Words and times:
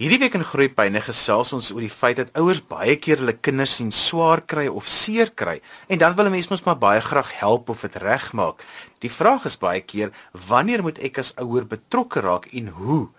Hierdie 0.00 0.16
week 0.16 0.32
in 0.38 0.44
Groepyne 0.48 1.00
gesels 1.04 1.50
ons 1.52 1.66
oor 1.74 1.82
die 1.84 1.92
feit 1.92 2.16
dat 2.16 2.30
ouers 2.40 2.62
baie 2.64 2.94
keer 2.96 3.20
hulle 3.20 3.34
kinders 3.36 3.74
sien 3.76 3.90
swaar 3.92 4.40
kry 4.48 4.62
of 4.64 4.86
seer 4.88 5.28
kry 5.36 5.58
en 5.92 6.00
dan 6.00 6.14
wil 6.16 6.30
'n 6.30 6.32
mens 6.32 6.48
mos 6.48 6.64
maar 6.64 6.80
baie 6.80 7.02
graag 7.04 7.36
help 7.36 7.68
of 7.68 7.82
dit 7.84 7.96
regmaak. 8.00 8.64
Die 9.04 9.12
vraag 9.12 9.44
is 9.44 9.60
baie 9.60 9.82
keer 9.84 10.10
wanneer 10.32 10.80
moet 10.82 10.98
ek 11.04 11.18
as 11.18 11.34
ouer 11.36 11.66
betrokke 11.68 12.20
raak 12.20 12.48
en 12.48 12.68
hoe? 12.68 13.10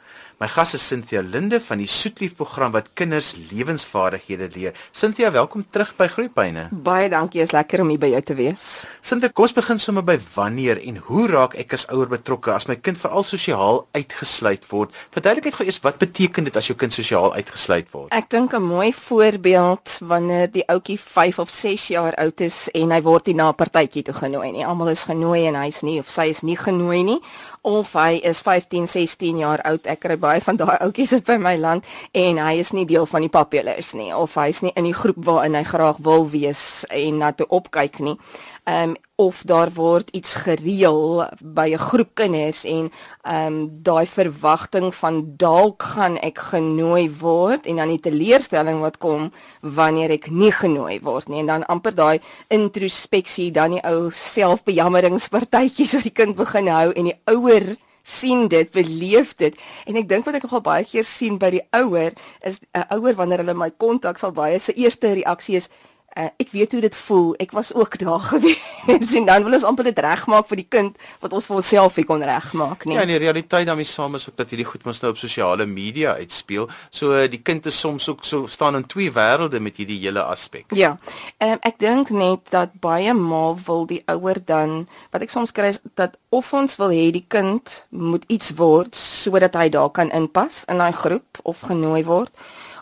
My 0.41 0.47
gas 0.49 0.73
is 0.73 0.81
Cynthia 0.87 1.21
Linde 1.21 1.59
van 1.61 1.77
die 1.77 1.85
Soetlief 1.85 2.31
program 2.33 2.71
wat 2.73 2.87
kinders 2.97 3.35
lewensvaardighede 3.51 4.47
leer. 4.55 4.77
Cynthia, 4.89 5.29
welkom 5.31 5.61
terug 5.69 5.91
by 5.99 6.07
Groepyne. 6.09 6.63
Baie 6.73 7.11
dankie, 7.13 7.43
is 7.43 7.53
lekker 7.53 7.83
om 7.83 7.91
hier 7.93 8.01
by 8.01 8.09
jou 8.09 8.21
te 8.25 8.35
wees. 8.39 8.63
Cynthia, 9.05 9.29
kom 9.29 9.45
ons 9.45 9.53
begin 9.53 9.77
sommer 9.83 10.01
by 10.07 10.15
wanneer 10.33 10.81
en 10.81 10.97
hoe 11.11 11.27
raak 11.29 11.53
ek 11.61 11.75
as 11.77 11.85
ouer 11.93 12.09
betrokke 12.09 12.55
as 12.55 12.65
my 12.65 12.73
kind 12.81 12.97
veral 12.97 13.27
sosiaal 13.29 13.83
uitgesluit 13.93 14.65
word? 14.71 14.97
Verduidelik 15.13 15.51
net 15.51 15.59
gou 15.59 15.67
eers 15.69 15.79
wat 15.85 16.01
beteken 16.01 16.49
dit 16.49 16.57
as 16.57 16.71
jou 16.71 16.77
kind 16.85 16.97
sosiaal 16.97 17.37
uitgesluit 17.37 17.93
word? 17.93 18.09
Ek 18.09 18.33
dink 18.33 18.57
'n 18.57 18.65
mooi 18.65 18.89
voorbeeld 18.97 19.99
wanneer 20.01 20.49
die 20.49 20.65
ouetjie 20.65 20.97
5 20.97 21.37
of 21.37 21.53
6 21.53 21.87
jaar 21.93 22.17
oud 22.17 22.41
is 22.41 22.65
en 22.73 22.89
hy 22.89 23.01
word 23.01 23.27
nie 23.27 23.37
na 23.37 23.53
'n 23.53 23.61
partytjie 23.61 24.01
toe 24.09 24.17
genooi 24.17 24.51
nie. 24.51 24.65
Almal 24.65 24.89
is 24.89 25.05
genooi 25.05 25.45
en 25.45 25.61
hy's 25.61 25.83
nie 25.83 25.99
of 25.99 26.09
sy 26.09 26.33
is 26.33 26.41
nie 26.41 26.57
genooi 26.57 27.03
nie 27.03 27.21
of 27.61 27.93
hy 27.93 28.19
is 28.23 28.41
15, 28.41 28.87
16 28.87 29.37
jaar 29.41 29.61
oud. 29.67 29.85
Ek 29.89 30.01
kry 30.01 30.17
baie 30.17 30.41
van 30.41 30.57
daai 30.57 30.77
ouetjies 30.79 31.13
wat 31.17 31.27
by 31.29 31.37
my 31.41 31.55
land 31.61 31.87
en 32.17 32.41
hy 32.41 32.55
is 32.61 32.73
nie 32.73 32.87
deel 32.89 33.05
van 33.09 33.25
die 33.25 33.31
populace 33.31 33.97
nie 33.97 34.09
of 34.15 34.35
hy's 34.39 34.63
nie 34.65 34.73
in 34.75 34.89
die 34.89 34.97
groep 34.97 35.21
waarin 35.25 35.57
hy 35.59 35.63
graag 35.67 36.01
wil 36.01 36.27
wees 36.31 36.83
en 36.89 37.21
na 37.21 37.31
toe 37.31 37.47
opkyk 37.49 38.01
nie. 38.01 38.17
Ehm 38.65 38.95
um, 38.95 38.99
of 39.21 39.41
daar 39.45 39.69
word 39.77 40.09
iets 40.17 40.33
gereël 40.45 41.29
by 41.39 41.67
'n 41.73 41.85
groep 41.87 42.11
kinders 42.21 42.63
en 42.65 42.89
ehm 43.23 43.45
um, 43.47 43.57
daai 43.83 44.05
verwagting 44.05 44.95
van 44.95 45.15
dalk 45.37 45.83
gaan 45.93 46.17
ek 46.17 46.37
genooi 46.53 47.05
word 47.19 47.65
en 47.65 47.75
dan 47.75 47.93
die 47.93 48.05
teleurstelling 48.07 48.79
wat 48.81 48.97
kom 48.97 49.31
wanneer 49.61 50.09
ek 50.09 50.31
nie 50.31 50.51
genooi 50.51 50.99
word 51.01 51.29
nie 51.29 51.39
en 51.39 51.51
dan 51.53 51.65
amper 51.65 51.95
daai 51.95 52.19
introspeksie 52.47 53.51
dan 53.51 53.71
die 53.71 53.83
ou 53.85 54.09
selfbejammeringspartytjies 54.09 55.93
wat 55.93 56.09
die 56.09 56.17
kind 56.21 56.35
begin 56.35 56.67
hou 56.67 56.89
en 56.91 57.05
die 57.05 57.19
ouer 57.25 57.77
sien 58.01 58.47
dit, 58.47 58.71
beleef 58.71 59.35
dit. 59.35 59.57
En 59.85 59.95
ek 59.95 60.09
dink 60.09 60.25
wat 60.25 60.39
ek 60.39 60.45
nogal 60.47 60.63
baie 60.65 60.85
keer 60.87 61.05
sien 61.07 61.37
by 61.41 61.51
die 61.57 61.63
ouer 61.77 62.13
is 62.41 62.59
'n 62.73 62.85
ouer 62.97 63.15
wanneer 63.15 63.43
hulle 63.43 63.53
my 63.53 63.69
kontak 63.69 64.17
sal 64.17 64.31
baie 64.31 64.59
se 64.59 64.73
eerste 64.73 65.13
reaksie 65.13 65.55
is 65.55 65.69
Uh, 66.11 66.27
ek 66.43 66.49
weet 66.51 66.71
hoe 66.75 66.81
dit 66.83 66.95
voel. 67.05 67.29
Ek 67.39 67.53
was 67.55 67.69
ook 67.73 67.95
daar 67.99 68.19
gewees 68.31 69.13
en 69.15 69.25
dan 69.25 69.45
wil 69.47 69.53
ons 69.55 69.63
amper 69.67 69.87
dit 69.87 69.99
regmaak 70.03 70.47
vir 70.49 70.59
die 70.59 70.67
kind 70.67 70.97
wat 71.23 71.33
ons 71.37 71.45
vir 71.47 71.55
onsself 71.61 71.99
nie 71.99 72.05
kon 72.09 72.23
regmaak 72.27 72.83
nie. 72.85 72.97
Ja, 72.97 73.05
en 73.05 73.13
die 73.13 73.19
realiteit 73.21 73.69
daarmee 73.69 73.87
saam 73.87 74.17
is 74.19 74.27
ook 74.27 74.35
dat 74.35 74.51
hierdie 74.51 74.67
goed 74.67 74.83
mos 74.83 74.99
nou 74.99 75.13
op 75.13 75.21
sosiale 75.21 75.65
media 75.65 76.17
uitspeel. 76.19 76.67
So 76.91 77.15
die 77.31 77.39
kind 77.39 77.69
is 77.71 77.79
soms 77.79 78.09
ook 78.11 78.25
so 78.27 78.49
staan 78.51 78.75
in 78.75 78.87
twee 78.91 79.11
wêrelde 79.15 79.61
met 79.63 79.79
hierdie 79.79 80.01
hele 80.01 80.25
aspek. 80.27 80.75
Ja. 80.75 80.97
Ehm 81.37 81.55
um, 81.55 81.63
ek 81.71 81.79
dink 81.79 82.09
net 82.09 82.51
dat 82.51 82.73
baie 82.83 83.13
maal 83.15 83.55
wil 83.65 83.87
die 83.87 84.01
ouer 84.11 84.41
dan 84.45 84.87
wat 85.15 85.23
ek 85.23 85.31
soms 85.31 85.55
kry 85.55 85.71
is 85.71 85.79
dat 85.95 86.17
of 86.29 86.51
ons 86.53 86.75
wil 86.81 86.91
hê 86.91 87.07
die 87.15 87.25
kind 87.27 87.85
moet 87.89 88.27
iets 88.27 88.51
word 88.59 88.95
sodat 88.95 89.55
hy 89.55 89.69
daar 89.71 89.91
kan 89.95 90.11
inpas 90.11 90.65
in 90.67 90.83
daai 90.83 90.91
groep 90.91 91.39
of 91.43 91.63
genooi 91.71 92.03
word 92.07 92.35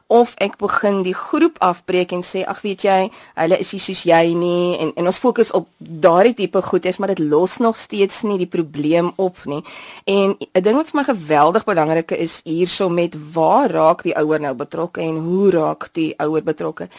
of 0.10 0.34
ek 0.42 0.58
begin 0.58 1.04
die 1.06 1.14
groep 1.14 1.60
afbreek 1.62 2.16
en 2.18 2.24
sê 2.26 2.42
ag 2.50 2.64
weet 2.66 2.86
jy 2.88 2.98
hulle 3.38 3.60
is 3.62 3.74
nie 3.76 3.82
soos 3.84 4.02
jy 4.10 4.24
nie 4.34 4.80
en 4.82 4.92
en 4.98 5.10
ons 5.12 5.22
fokus 5.22 5.52
op 5.54 5.68
daardie 5.78 6.34
tipe 6.40 6.62
goedes 6.66 6.98
maar 6.98 7.14
dit 7.14 7.22
los 7.22 7.60
nog 7.62 7.78
steeds 7.78 8.24
nie 8.26 8.40
die 8.42 8.50
probleem 8.50 9.12
op 9.22 9.38
nie. 9.46 9.62
En 10.06 10.36
'n 10.40 10.64
ding 10.66 10.76
wat 10.76 10.90
vir 10.90 11.00
my 11.00 11.06
geweldig 11.14 11.64
belangrik 11.64 12.12
is 12.12 12.42
hierso 12.44 12.90
met 12.90 13.16
waar 13.34 13.70
raak 13.70 14.04
die 14.04 14.16
ouer 14.18 14.40
nou 14.40 14.54
betrokke 14.54 15.02
en 15.02 15.18
hoe 15.18 15.52
raak 15.52 15.90
die 15.94 16.14
ouer 16.18 16.44
betrokke 16.44 16.90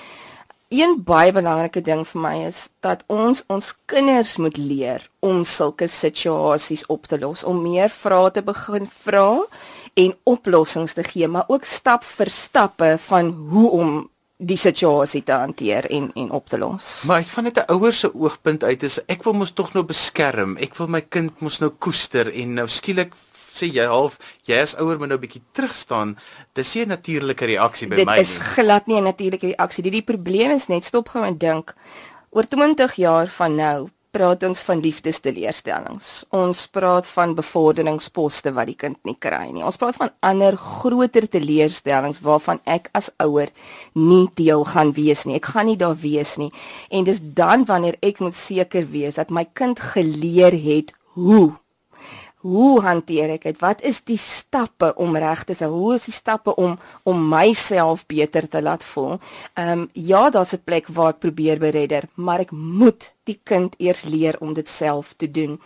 Een 0.71 1.01
baie 1.03 1.33
belangrike 1.35 1.81
ding 1.83 2.05
vir 2.07 2.21
my 2.23 2.37
is 2.47 2.59
dat 2.87 3.01
ons 3.11 3.41
ons 3.51 3.73
kinders 3.91 4.37
moet 4.39 4.55
leer 4.55 5.03
om 5.19 5.41
sulke 5.42 5.89
situasies 5.91 6.85
op 6.86 7.08
te 7.11 7.19
los, 7.19 7.42
om 7.42 7.58
meer 7.64 7.91
vrae 7.91 8.29
te 8.36 8.45
begin 8.47 8.86
vra 9.01 9.41
en 9.98 10.14
oplossings 10.30 10.95
te 10.95 11.03
gee, 11.09 11.27
maar 11.27 11.51
ook 11.51 11.67
stap 11.67 12.07
vir 12.07 12.30
stappe 12.30 12.92
van 13.09 13.33
hoe 13.51 13.64
om 13.80 13.91
die 14.39 14.57
situasie 14.57 15.25
te 15.27 15.35
hanteer 15.42 15.91
en 15.91 16.13
en 16.14 16.30
op 16.39 16.47
te 16.47 16.63
los. 16.63 17.03
Maar 17.03 17.25
uit 17.25 17.35
van 17.35 17.45
net 17.45 17.59
'n 17.59 17.73
ouer 17.75 17.92
se 17.92 18.14
oogpunt 18.14 18.63
uit 18.64 18.83
is 18.83 19.01
ek 19.07 19.25
wil 19.25 19.33
mos 19.33 19.51
tog 19.51 19.75
nou 19.75 19.85
beskerm. 19.85 20.57
Ek 20.57 20.77
wil 20.77 20.86
my 20.86 21.01
kind 21.01 21.41
mos 21.41 21.59
nou 21.59 21.70
koester 21.79 22.33
en 22.33 22.55
nou 22.55 22.69
skielik 22.69 23.13
sê 23.61 23.71
jy 23.71 23.87
half 23.87 24.19
jy 24.48 24.61
as 24.63 24.75
ouer 24.81 24.98
moet 24.98 25.09
nou 25.09 25.19
'n 25.19 25.25
bietjie 25.27 25.43
terug 25.53 25.75
staan. 25.75 26.17
Dis 26.55 26.75
nie 26.75 26.85
'n 26.85 26.89
natuurlike 26.89 27.47
reaksie 27.47 27.89
by 27.89 27.97
dit 27.97 28.07
my 28.07 28.17
nie. 28.17 28.25
Dit 28.25 28.31
is 28.31 28.39
glad 28.39 28.87
nie 28.87 29.01
'n 29.01 29.05
natuurlike 29.05 29.47
reaksie. 29.55 29.83
Die, 29.83 29.93
die 29.93 30.03
probleem 30.03 30.51
is 30.51 30.69
net 30.69 30.85
stop 30.85 31.09
gou 31.09 31.25
en 31.25 31.39
dink. 31.39 31.75
Oor 32.31 32.45
20 32.45 32.95
jaar 32.95 33.27
van 33.27 33.57
nou 33.57 33.91
praat 34.11 34.43
ons 34.47 34.63
van 34.67 34.81
liefdesteleurstellings. 34.83 36.09
Ons 36.35 36.65
praat 36.75 37.07
van 37.15 37.35
bevorderingsposte 37.39 38.53
wat 38.57 38.71
die 38.71 38.77
kind 38.79 38.98
nie 39.07 39.17
kry 39.19 39.51
nie. 39.55 39.65
Ons 39.67 39.79
praat 39.81 39.98
van 40.01 40.11
ander 40.27 40.57
groter 40.59 41.29
teleurstellings 41.31 42.23
waarvan 42.25 42.61
ek 42.67 42.91
as 42.97 43.11
ouer 43.23 43.53
nie 43.95 44.27
deel 44.39 44.65
gaan 44.73 44.92
wees 44.97 45.25
nie. 45.27 45.39
Ek 45.39 45.53
gaan 45.55 45.71
nie 45.71 45.79
daar 45.79 45.98
wees 46.03 46.37
nie. 46.42 46.51
En 46.91 47.07
dis 47.07 47.23
dan 47.23 47.67
wanneer 47.71 47.98
ek 48.03 48.23
moet 48.25 48.37
seker 48.37 48.89
wees 48.91 49.21
dat 49.21 49.31
my 49.31 49.47
kind 49.55 49.81
geleer 49.92 50.57
het 50.59 50.95
hoe 51.15 51.60
hoe 52.40 52.80
hanteer 52.80 53.34
ek 53.36 53.45
dit? 53.48 53.58
Wat 53.61 53.83
is 53.84 54.01
die 54.08 54.18
stappe 54.20 54.95
om 54.96 55.17
reg 55.17 55.45
te 55.45 55.55
sê? 55.56 55.68
Hoe 55.68 55.95
is 55.98 56.06
die 56.08 56.17
stappe 56.17 56.55
om 56.56 56.78
om 57.05 57.23
myself 57.28 58.06
beter 58.08 58.48
te 58.48 58.62
laat 58.62 58.84
voel? 58.84 59.18
Ehm 59.55 59.84
um, 59.84 59.89
ja, 59.92 60.30
daar's 60.30 60.55
'n 60.55 60.64
plek 60.64 60.86
waar 60.89 61.11
ek 61.11 61.18
probeer 61.20 61.58
beredder, 61.58 62.08
maar 62.14 62.40
ek 62.40 62.50
moet 62.50 63.12
die 63.24 63.40
kind 63.45 63.74
eers 63.79 64.02
leer 64.05 64.36
om 64.40 64.55
dit 64.55 64.68
self 64.68 65.14
te 65.17 65.30
doen. 65.30 65.61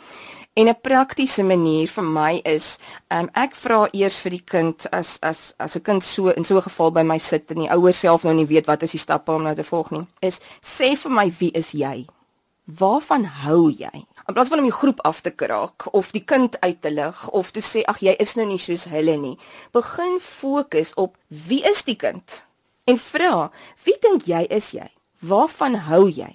En 0.54 0.68
'n 0.68 0.80
praktiese 0.80 1.42
manier 1.42 1.88
vir 1.88 2.04
my 2.04 2.40
is, 2.44 2.78
um, 3.08 3.28
ek 3.34 3.54
vra 3.54 3.88
eers 3.92 4.18
vir 4.20 4.30
die 4.30 4.44
kind 4.44 4.90
as 4.90 5.18
as 5.20 5.54
as 5.58 5.76
'n 5.76 5.82
kind 5.82 6.04
so 6.04 6.28
in 6.28 6.44
so 6.44 6.56
'n 6.56 6.62
geval 6.62 6.90
by 6.90 7.02
my 7.02 7.18
sit 7.18 7.50
en 7.50 7.56
die 7.58 7.70
ouers 7.70 7.98
self 7.98 8.22
nou 8.24 8.34
nie 8.34 8.46
weet 8.46 8.66
wat 8.66 8.82
is 8.82 8.90
die 8.90 9.00
stappe 9.00 9.32
om 9.32 9.42
nou 9.42 9.54
te 9.54 9.64
volg 9.64 9.90
nie, 9.90 10.06
is 10.20 10.40
sê 10.60 10.96
vir 10.96 11.10
my 11.10 11.32
wie 11.38 11.50
is 11.50 11.72
jy? 11.72 12.06
Waarvan 12.66 13.24
hou 13.24 13.70
jy? 13.70 14.06
In 14.28 14.34
plaas 14.34 14.48
van 14.48 14.58
om 14.58 14.68
die 14.68 14.72
groep 14.72 15.00
af 15.04 15.20
te 15.20 15.30
kraak 15.30 15.86
of 15.92 16.10
die 16.16 16.24
kind 16.24 16.60
uit 16.60 16.80
te 16.80 16.90
lig 16.90 17.28
of 17.30 17.50
te 17.50 17.60
sê 17.60 17.84
ag 17.90 18.00
jy 18.00 18.14
is 18.24 18.34
nou 18.38 18.46
nie 18.48 18.60
soos 18.60 18.86
hulle 18.92 19.16
nie 19.20 19.36
begin 19.76 20.18
fokus 20.20 20.94
op 21.00 21.16
wie 21.48 21.62
is 21.70 21.84
die 21.84 21.98
kind 22.00 22.44
en 22.88 23.00
vra 23.00 23.50
wie 23.84 23.96
dink 24.00 24.28
jy 24.28 24.44
is 24.52 24.72
jy? 24.76 24.86
Waarvan 25.24 25.76
hou 25.88 26.06
jy? 26.12 26.30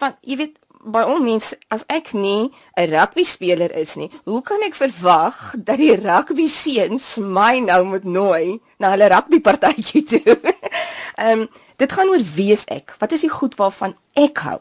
Van 0.00 0.16
jy 0.24 0.36
weet 0.40 0.58
by 0.80 1.02
al 1.04 1.20
mense 1.20 1.56
as 1.68 1.84
ek 1.92 2.12
nie 2.16 2.50
'n 2.76 2.90
rugby 2.92 3.24
speler 3.24 3.72
is 3.76 3.96
nie 3.96 4.10
hoe 4.24 4.42
kan 4.42 4.62
ek 4.64 4.74
verwag 4.74 5.54
dat 5.56 5.76
die 5.76 5.96
rugby 5.96 6.48
seuns 6.48 7.16
my 7.16 7.60
nou 7.60 7.84
moet 7.84 8.04
nooi 8.04 8.60
na 8.78 8.90
hulle 8.92 9.08
rugby 9.08 9.40
partytjie 9.40 10.04
toe? 10.04 10.36
Ehm 11.20 11.40
um, 11.40 11.48
dit 11.76 11.92
gaan 11.92 12.08
oor 12.08 12.24
wie 12.36 12.52
is 12.52 12.64
ek? 12.68 12.96
Wat 12.98 13.12
is 13.12 13.24
die 13.24 13.32
goed 13.32 13.56
waarvan 13.56 13.96
ek 14.12 14.38
hou 14.44 14.60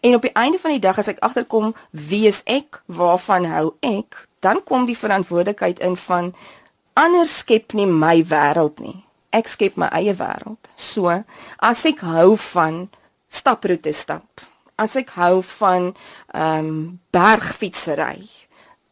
En 0.00 0.14
op 0.14 0.22
die 0.22 0.32
einde 0.32 0.58
van 0.58 0.70
die 0.70 0.82
dag 0.82 0.98
as 0.98 1.08
ek 1.08 1.22
agterkom 1.24 1.74
wie 1.90 2.26
is 2.28 2.42
ek, 2.44 2.82
waarvan 2.86 3.44
hou 3.48 3.74
ek, 3.80 4.26
dan 4.44 4.62
kom 4.64 4.86
die 4.86 4.98
verantwoordelikheid 4.98 5.78
in 5.78 5.96
van 5.96 6.34
ander 6.94 7.26
skep 7.26 7.72
nie 7.72 7.86
my 7.86 8.22
wêreld 8.28 8.80
nie. 8.84 8.98
Ek 9.34 9.48
skep 9.50 9.78
my 9.80 9.88
eie 9.96 10.14
wêreld. 10.14 10.70
So, 10.76 11.10
as 11.58 11.84
ek 11.88 12.04
hou 12.06 12.36
van 12.52 12.84
staproete 13.28 13.92
stap, 13.92 14.44
as 14.78 14.96
ek 14.98 15.14
hou 15.18 15.42
van 15.58 15.92
ehm 16.34 16.68
um, 16.68 17.00
bergfietsry, 17.14 18.26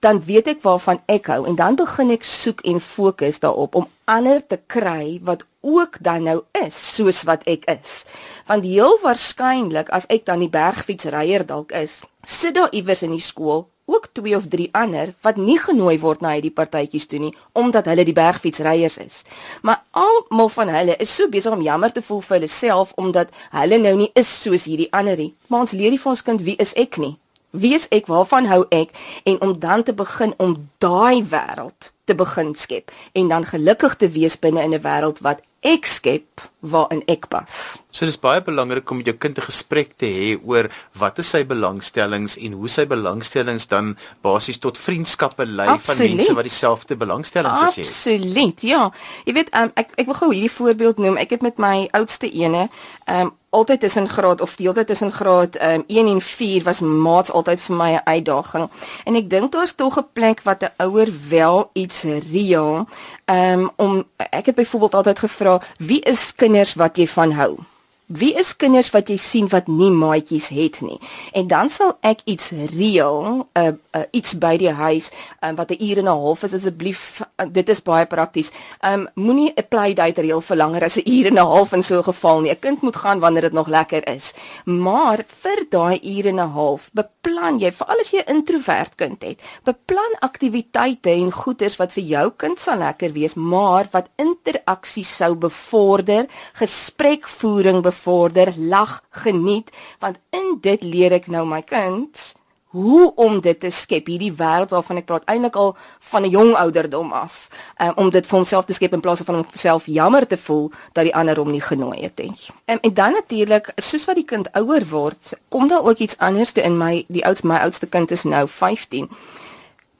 dan 0.03 0.19
weet 0.27 0.49
ek 0.51 0.63
waarvan 0.67 0.99
ek 1.07 1.31
hou 1.31 1.45
en 1.47 1.55
dan 1.55 1.79
begin 1.79 2.11
ek 2.11 2.25
soek 2.27 2.65
en 2.67 2.81
fokus 2.83 3.39
daarop 3.43 3.77
om 3.79 3.89
ander 4.11 4.41
te 4.43 4.59
kry 4.67 5.21
wat 5.23 5.45
ook 5.63 6.01
dan 6.03 6.27
nou 6.27 6.41
is 6.59 6.75
soos 6.75 7.23
wat 7.29 7.47
ek 7.47 7.69
is. 7.71 8.03
Want 8.51 8.67
heel 8.67 8.99
waarskynlik 9.03 9.93
as 9.95 10.09
ek 10.11 10.27
dan 10.27 10.43
die 10.43 10.51
bergfietsryer 10.51 11.47
dalk 11.47 11.71
is, 11.79 12.01
sit 12.27 12.59
daar 12.59 12.75
iewers 12.75 13.05
in 13.07 13.15
die 13.15 13.23
skool 13.23 13.69
ook 13.87 14.09
twee 14.13 14.35
of 14.37 14.51
drie 14.51 14.69
ander 14.75 15.15
wat 15.23 15.39
nie 15.39 15.59
genooi 15.59 15.95
word 16.03 16.23
na 16.23 16.35
hierdie 16.35 16.55
partytjies 16.55 17.07
toe 17.07 17.23
nie 17.23 17.33
omdat 17.59 17.87
hulle 17.91 18.03
die 18.07 18.19
bergfietsryers 18.19 18.99
is. 19.07 19.23
Maar 19.63 19.85
almal 19.95 20.51
van 20.51 20.75
hulle 20.75 20.99
is 20.99 21.15
so 21.15 21.31
besig 21.31 21.55
om 21.55 21.63
jammer 21.63 21.95
te 21.95 22.03
voel 22.03 22.27
vir 22.27 22.41
hulle 22.41 22.51
self 22.51 22.95
omdat 22.99 23.31
hulle 23.55 23.79
nou 23.79 23.95
nie 24.03 24.11
is 24.19 24.31
soos 24.43 24.67
hierdie 24.67 24.91
ander 24.91 25.19
nie. 25.19 25.35
Maar 25.47 25.67
ons 25.67 25.79
leer 25.79 25.95
nie 25.95 26.03
vir 26.03 26.15
ons 26.15 26.27
kind 26.27 26.43
wie 26.43 26.59
is 26.59 26.75
ek 26.75 26.99
nie. 26.99 27.15
Wie 27.53 27.75
is 27.77 27.85
ek? 27.93 28.07
Waarvan 28.09 28.47
hou 28.49 28.65
ek? 28.73 28.95
En 29.29 29.41
om 29.45 29.59
dan 29.61 29.83
te 29.83 29.93
begin 29.93 30.33
om 30.41 30.57
daai 30.81 31.21
wêreld 31.29 31.93
te 32.09 32.15
begin 32.19 32.55
skep 32.59 32.91
en 33.13 33.29
dan 33.29 33.45
gelukkig 33.47 33.95
te 33.97 34.09
wees 34.11 34.39
binne 34.41 34.63
in 34.63 34.75
'n 34.75 34.83
wêreld 34.83 35.21
wat 35.23 35.41
ek 35.63 35.87
skep 35.87 36.41
waarin 36.61 37.03
ek 37.07 37.29
pas. 37.29 37.79
So 37.91 38.07
dis 38.07 38.19
baie 38.19 38.43
belangrik 38.43 38.91
om 38.91 38.97
met 38.97 39.07
jou 39.07 39.17
kind 39.17 39.39
'n 39.39 39.47
gesprek 39.47 39.93
te 39.97 40.07
hê 40.07 40.41
oor 40.45 40.69
wat 40.99 41.19
is 41.19 41.31
sy 41.31 41.45
belangstellings 41.45 42.37
en 42.37 42.53
hoe 42.53 42.69
sy 42.69 42.87
belangstellings 42.87 43.67
dan 43.69 43.97
basies 44.23 44.59
tot 44.59 44.79
vriendskappe 44.79 45.47
lei 45.47 45.69
Absoluut. 45.69 46.09
van 46.09 46.17
mense 46.17 46.35
wat 46.35 46.45
dieselfde 46.45 46.97
belangstellings 46.97 47.61
as 47.61 47.75
jy. 47.77 47.83
Absoluut. 47.85 48.61
Ja. 48.63 48.91
Jy 49.25 49.33
weet 49.33 49.55
um, 49.55 49.71
ek 49.75 49.91
ek 49.97 50.07
wil 50.07 50.15
gou 50.15 50.33
hierdie 50.33 50.51
voorbeeld 50.51 50.99
noem. 50.99 51.17
Ek 51.17 51.31
het 51.31 51.43
met 51.43 51.59
my 51.59 51.89
oudste 51.93 52.33
ene 52.33 52.69
um 53.07 53.33
altyd 53.53 53.81
tussen 53.81 54.09
graad 54.09 54.41
of 54.41 54.57
deeltyd 54.57 54.87
tussen 54.87 55.13
graad 55.13 55.59
um, 55.63 55.85
1 55.87 56.07
en 56.07 56.21
4 56.21 56.63
was 56.65 56.81
maats 56.81 57.33
altyd 57.33 57.61
vir 57.61 57.77
my 57.77 57.91
'n 57.93 58.01
uitdaging. 58.05 58.69
En 59.05 59.15
ek 59.15 59.31
dink 59.31 59.53
daar's 59.53 59.75
tog 59.75 59.99
'n 59.99 60.09
plek 60.13 60.43
wat 60.43 60.63
'n 60.63 60.73
ouer 60.77 61.09
wel 61.29 61.71
iets 61.73 62.03
reël. 62.33 62.87
Um 63.27 63.71
om 63.77 64.05
ek 64.17 64.47
het 64.47 64.55
byvoorbeeld 64.55 64.95
altyd 64.95 65.19
gevra, 65.19 65.61
wie 65.79 66.01
is 66.01 66.35
kinders 66.35 66.75
wat 66.75 66.97
jy 66.97 67.07
van 67.07 67.33
hou? 67.33 67.72
Wie 68.13 68.35
is 68.37 68.51
kinders 68.61 68.91
wat 68.93 69.09
jy 69.09 69.17
sien 69.17 69.47
wat 69.49 69.69
nie 69.73 69.89
maatjies 69.89 70.51
het 70.53 70.81
nie? 70.85 70.99
En 71.33 71.47
dan 71.49 71.71
sal 71.73 71.95
ek 72.05 72.21
iets 72.29 72.51
reël, 72.75 73.47
uh, 73.57 73.63
uh, 73.73 74.03
iets 74.13 74.35
by 74.37 74.57
die 74.61 74.73
huis 74.73 75.09
um, 75.41 75.57
wat 75.57 75.71
'n 75.73 75.81
uur 75.81 75.99
en 75.99 76.05
'n 76.05 76.21
half 76.21 76.43
is 76.43 76.55
asseblief. 76.55 77.23
Uh, 77.41 77.47
dit 77.49 77.69
is 77.69 77.81
baie 77.83 78.07
prakties. 78.07 78.53
Um 78.85 79.09
moenie 79.15 79.53
'n 79.57 79.65
playdate 79.69 80.21
reël 80.21 80.41
vir 80.41 80.57
langer 80.57 80.85
as 80.85 80.97
'n 80.97 81.09
uur 81.09 81.27
en 81.27 81.39
'n 81.39 81.51
half 81.53 81.73
in 81.73 81.83
so 81.83 81.99
'n 81.99 82.05
geval 82.05 82.41
nie. 82.41 82.51
'n 82.51 82.59
Kind 82.59 82.83
moet 82.83 82.97
gaan 82.97 83.21
wanneer 83.21 83.43
dit 83.43 83.53
nog 83.53 83.69
lekker 83.69 84.09
is. 84.09 84.35
Maar 84.65 85.25
vir 85.27 85.67
daai 85.71 86.01
uur 86.03 86.27
en 86.27 86.41
'n 86.41 86.53
half, 86.53 86.91
beplan 86.93 87.59
jy, 87.59 87.73
veral 87.73 88.01
as 88.01 88.11
jy 88.11 88.19
'n 88.19 88.37
introvert 88.37 88.95
kind 88.95 89.23
het, 89.23 89.41
beplan 89.65 90.15
aktiwiteite 90.21 91.11
en 91.11 91.33
goeders 91.33 91.77
wat 91.77 91.93
vir 91.93 92.05
jou 92.05 92.33
kind 92.37 92.61
sal 92.61 92.77
lekker 92.77 93.13
wees, 93.13 93.35
maar 93.35 93.89
wat 93.91 94.09
interaksie 94.17 95.05
sou 95.05 95.35
bevorder, 95.35 96.27
gesprekvoering 96.53 97.83
bevorder, 97.83 98.02
bevorder, 98.03 98.53
lag, 98.57 99.03
geniet, 99.11 99.71
want 99.99 100.19
in 100.31 100.59
dit 100.61 100.83
leer 100.83 101.13
ek 101.13 101.29
nou 101.31 101.47
my 101.47 101.63
kind 101.63 102.35
hoe 102.73 103.13
om 103.21 103.41
dit 103.45 103.59
te 103.61 103.69
skep 103.71 104.07
hierdie 104.09 104.33
wêreld 104.33 104.71
waarvan 104.73 105.03
ek 105.03 105.07
praat 105.11 105.27
eintlik 105.29 105.57
al 105.61 105.75
van 106.09 106.25
'n 106.25 106.31
jong 106.33 106.55
ouderdom 106.57 107.13
af 107.13 107.49
um, 107.77 107.93
om 107.97 108.11
dit 108.11 108.27
vir 108.27 108.37
homself 108.37 108.65
te 108.65 108.73
skep 108.73 108.93
in 108.93 109.01
plaas 109.01 109.21
van 109.21 109.35
homself 109.35 109.87
jammer 109.87 110.27
te 110.27 110.39
voel 110.39 110.71
dat 110.93 111.05
die 111.05 111.15
ander 111.15 111.37
hom 111.37 111.51
nie 111.51 111.61
genooi 111.61 112.01
het 112.01 112.19
nie. 112.19 112.33
Um, 112.67 112.79
en 112.81 112.95
dan 112.95 113.13
natuurlik 113.13 113.73
soos 113.77 114.05
wat 114.05 114.17
die 114.17 114.25
kind 114.25 114.49
ouer 114.53 114.89
word, 114.89 115.37
kom 115.49 115.69
daar 115.69 115.85
ook 115.85 115.99
iets 115.99 116.19
anders 116.19 116.53
te 116.53 116.63
in 116.63 116.79
my 116.79 117.05
die 117.09 117.25
oudste 117.25 117.47
my 117.47 117.61
oudste 117.61 117.87
kind 117.87 118.11
is 118.11 118.25
nou 118.25 118.49
15. 118.49 119.11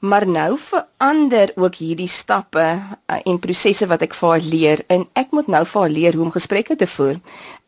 Maar 0.03 0.27
nou 0.27 0.57
verander 0.59 1.53
ook 1.55 1.75
hierdie 1.79 2.09
stappe 2.11 2.63
uh, 2.63 3.19
en 3.23 3.39
prosesse 3.39 3.87
wat 3.87 4.01
ek 4.03 4.15
vir 4.19 4.33
haar 4.33 4.47
leer 4.51 4.83
en 4.91 5.05
ek 5.15 5.31
moet 5.31 5.47
nou 5.47 5.63
vir 5.63 5.81
haar 5.81 5.93
leer 5.93 6.17
hoe 6.17 6.25
om 6.25 6.33
gesprekke 6.35 6.75
te 6.75 6.87
voer. 6.91 7.21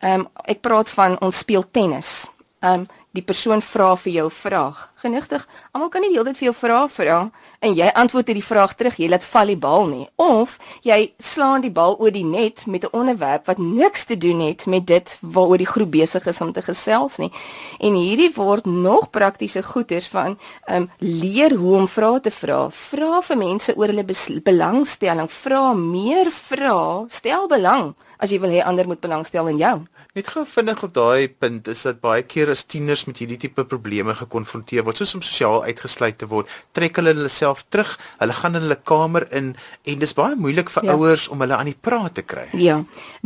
Ehm 0.04 0.26
um, 0.26 0.28
ek 0.44 0.60
praat 0.66 0.92
van 0.92 1.16
ons 1.24 1.44
speel 1.46 1.64
tennis. 1.72 2.28
Ehm 2.60 2.84
um, 2.84 2.88
die 3.16 3.24
persoon 3.24 3.62
vra 3.64 3.94
vir 4.00 4.12
jou 4.14 4.28
vraag. 4.32 4.82
Genigtig, 5.00 5.44
almal 5.72 5.90
kan 5.94 6.04
nie 6.04 6.10
die 6.12 6.18
hele 6.18 6.32
tyd 6.32 6.40
vir 6.40 6.48
jou 6.50 6.56
vra 6.58 6.80
vra 6.92 7.18
en 7.66 7.74
jy 7.78 7.88
antwoord 7.98 8.30
hierdie 8.30 8.46
vraag 8.46 8.74
terug, 8.78 8.98
jy 9.00 9.10
laat 9.10 9.26
val 9.26 9.52
die 9.52 9.58
bal 9.60 9.88
nie. 9.90 10.06
Of 10.22 10.58
jy 10.86 11.14
slaan 11.24 11.64
die 11.64 11.72
bal 11.74 11.98
oor 12.00 12.14
die 12.14 12.26
net 12.26 12.66
met 12.68 12.84
'n 12.84 12.94
onderwerp 12.94 13.46
wat 13.48 13.58
niks 13.58 14.06
te 14.06 14.18
doen 14.18 14.40
het 14.40 14.66
met 14.66 14.86
dit 14.88 15.18
waaroor 15.22 15.58
die 15.58 15.72
groep 15.74 15.92
besig 15.92 16.26
is 16.28 16.42
om 16.42 16.54
te 16.54 16.62
gesels 16.62 17.18
nie. 17.18 17.32
En 17.80 17.94
hierdie 17.94 18.34
word 18.36 18.66
nog 18.66 19.10
praktiese 19.10 19.64
goeders 19.64 20.08
van 20.08 20.38
ehm 20.68 20.82
um, 20.82 20.90
leer 21.00 21.54
hoe 21.56 21.76
om 21.76 21.88
vrae 21.88 22.20
te 22.20 22.32
vra. 22.32 22.70
Vra 22.70 23.22
vir 23.22 23.38
mense 23.38 23.76
oor 23.76 23.88
hulle 23.88 24.06
belangstelling, 24.44 25.30
vra 25.30 25.74
meer 25.74 26.32
vra, 26.32 27.06
stel 27.08 27.48
belang 27.48 27.96
as 28.18 28.32
jy 28.32 28.40
wil 28.40 28.54
hê 28.54 28.64
ander 28.64 28.88
moet 28.88 29.02
belangstel 29.04 29.50
in 29.52 29.60
jou. 29.62 29.76
Net 30.16 30.30
gou 30.32 30.46
vinnig 30.48 30.80
op 30.80 30.94
daai 30.96 31.28
punt 31.28 31.66
is 31.68 31.82
dat 31.84 31.98
baie 32.00 32.22
keer 32.24 32.48
as 32.54 32.62
tieners 32.72 33.02
met 33.04 33.18
hierdie 33.20 33.36
tipe 33.42 33.66
probleme 33.68 34.14
gekonfronteer 34.16 34.86
word, 34.88 35.02
soos 35.02 35.12
om 35.18 35.24
sosiaal 35.26 35.66
uitgesluit 35.66 36.16
te 36.22 36.30
word, 36.32 36.54
trek 36.72 36.96
hulle 37.02 37.12
hulle 37.18 37.32
self 37.34 37.66
terug, 37.68 37.92
hulle 38.22 38.38
gaan 38.38 38.56
in 38.56 38.64
hulle 38.64 38.78
kamer 38.92 39.26
in 39.36 39.50
en 39.60 40.06
dis 40.06 40.16
baie 40.16 40.38
moeilik 40.40 40.72
vir 40.72 40.88
ja. 40.88 40.96
ouers 40.96 41.26
om 41.28 41.44
hulle 41.44 41.58
aan 41.58 41.68
die 41.68 41.76
praat 41.76 42.16
te 42.16 42.24
kry. 42.24 42.46
Ja. 42.56 42.78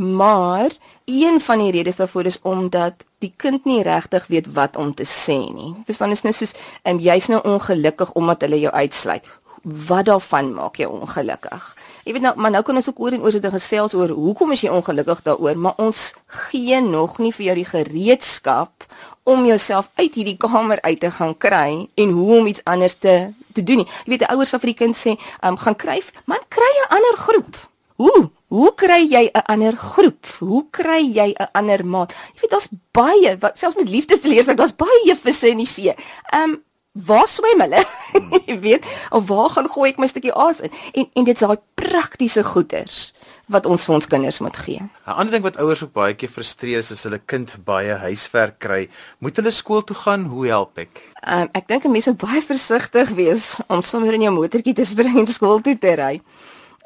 Maar 0.02 0.74
een 1.06 1.38
van 1.46 1.62
die 1.62 1.72
redes 1.78 2.02
daarvoor 2.02 2.26
is 2.26 2.42
omdat 2.42 3.06
die 3.22 3.34
kind 3.38 3.70
nie 3.70 3.84
regtig 3.86 4.26
weet 4.34 4.50
wat 4.58 4.78
om 4.82 4.90
te 4.96 5.06
sê 5.06 5.38
nie. 5.54 5.76
Verstaan 5.86 6.18
is 6.18 6.26
nou 6.26 6.34
soos 6.34 6.56
um, 6.90 6.98
jy's 6.98 7.30
nou 7.30 7.44
ongelukkig 7.46 8.18
omdat 8.18 8.48
hulle 8.48 8.64
jou 8.66 8.74
uitsluit 8.74 9.30
wat 9.64 10.06
daarvan 10.06 10.54
maak 10.54 10.76
jou 10.80 10.92
ongelukkig? 11.02 11.76
Jy 12.04 12.14
weet 12.14 12.22
nou, 12.22 12.34
maar 12.36 12.52
nou 12.52 12.64
kan 12.64 12.76
ons 12.76 12.90
ook 12.90 13.00
oor 13.00 13.14
en 13.14 13.22
oor 13.22 13.32
sit 13.32 13.46
en 13.46 13.52
gesels 13.52 13.94
oor 13.94 14.10
hoekom 14.10 14.52
is 14.52 14.62
jy 14.62 14.72
ongelukkig 14.74 15.22
daaroor, 15.24 15.58
maar 15.58 15.78
ons 15.78 16.14
gee 16.26 16.82
nog 16.82 17.18
nie 17.20 17.34
vir 17.36 17.46
jou 17.46 17.56
die 17.56 17.70
gereedskap 17.70 18.86
om 19.24 19.46
jouself 19.46 19.90
uit 19.96 20.16
hierdie 20.16 20.38
kamer 20.38 20.82
uit 20.82 21.00
te 21.00 21.12
gaan 21.12 21.36
kry 21.38 21.88
en 21.96 22.10
hoe 22.18 22.38
om 22.40 22.48
iets 22.48 22.64
anders 22.64 22.96
te 22.96 23.34
te 23.54 23.64
doen 23.64 23.82
nie. 23.82 23.90
Jy 24.06 24.16
weet 24.16 24.30
ouers 24.30 24.50
sal 24.54 24.62
vir 24.62 24.74
die 24.74 24.80
kind 24.86 24.98
sê, 24.98 25.16
um, 25.44 25.58
gaan 25.58 25.76
kryf, 25.76 26.12
man 26.26 26.42
kry 26.50 26.72
'n 26.80 26.94
ander 26.96 27.18
groep. 27.18 27.58
Hoe? 28.00 28.30
Hoe 28.48 28.72
kry 28.76 29.04
jy 29.06 29.30
'n 29.34 29.44
ander 29.46 29.76
groep? 29.78 30.26
Hoe 30.40 30.64
kry 30.72 31.02
jy 31.04 31.34
'n 31.38 31.50
ander 31.52 31.86
maat? 31.86 32.14
Jy 32.34 32.42
weet 32.42 32.52
daar's 32.52 32.70
baie 32.92 33.38
wat 33.40 33.58
selfs 33.58 33.78
met 33.78 33.90
liefdesleers, 33.90 34.46
daar's 34.46 34.76
baie 34.76 35.16
visse 35.16 35.50
in 35.50 35.58
die 35.58 35.68
see. 35.68 35.94
Ehm 36.32 36.44
um, 36.44 36.64
waar 36.92 37.28
swem 37.28 37.62
hulle? 37.62 37.84
jy 38.50 38.60
weet, 38.60 38.86
of 39.10 39.28
waar 39.28 39.50
gaan 39.50 39.70
gooi 39.70 39.92
ek 39.92 40.00
my 40.02 40.08
stukkie 40.10 40.34
aas 40.34 40.62
in? 40.66 40.74
En 40.94 41.10
en 41.22 41.28
dit's 41.30 41.46
daai 41.46 41.60
praktiese 41.80 42.44
goeders 42.44 43.14
wat 43.50 43.66
ons 43.66 43.86
vir 43.86 43.96
ons 43.96 44.08
kinders 44.10 44.40
moet 44.46 44.58
gee. 44.62 44.82
'n 44.82 45.16
Ander 45.16 45.34
ding 45.34 45.44
wat 45.44 45.58
ouers 45.58 45.82
ook 45.84 45.94
baie 45.94 46.14
keer 46.14 46.30
frustreer 46.30 46.84
is 46.84 46.92
as 46.92 47.04
hulle 47.04 47.20
kind 47.26 47.56
baie 47.66 47.98
huiswerk 48.06 48.60
kry, 48.60 48.90
moet 49.20 49.36
hulle 49.36 49.52
skool 49.52 49.82
toe 49.82 49.96
gaan, 49.96 50.26
hoe 50.30 50.48
help 50.48 50.78
ek? 50.78 51.02
Um, 51.26 51.50
ek 51.54 51.68
dink 51.68 51.86
'n 51.86 51.92
mens 51.92 52.06
moet 52.06 52.22
baie 52.22 52.42
versigtig 52.42 53.10
wees 53.18 53.58
om 53.68 53.82
sommer 53.82 54.14
in 54.14 54.22
jou 54.22 54.34
motortjie 54.34 54.74
te 54.74 54.86
spring 54.86 55.18
en 55.20 55.28
skool 55.28 55.62
toe 55.62 55.78
te 55.78 55.96
ry. 55.96 56.22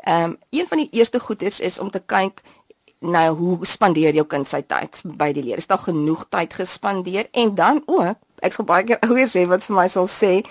Ehm 0.03 0.23
um, 0.23 0.37
een 0.51 0.67
van 0.67 0.77
die 0.77 0.89
eerste 0.91 1.19
goeders 1.19 1.59
is 1.59 1.79
om 1.79 1.89
te 1.89 1.99
kyk 1.99 2.41
nou 3.03 3.29
hoe 3.35 3.65
spandeer 3.65 4.13
jou 4.15 4.25
kind 4.25 4.47
sy 4.47 4.61
tyd 4.61 5.01
by 5.03 5.31
die 5.33 5.43
leer? 5.43 5.57
Is 5.57 5.67
daar 5.67 5.83
genoeg 5.83 6.25
tyd 6.29 6.53
gespandeer? 6.53 7.27
En 7.31 7.55
dan 7.55 7.83
ook 7.85 8.15
ek 8.43 8.53
sal 8.53 8.67
baie 8.67 8.85
keer 8.87 9.01
ouers 9.07 9.35
hê 9.39 9.47
wat 9.47 9.63
vir 9.63 9.75
my 9.75 9.87
sal 9.91 10.07
sê 10.11 10.43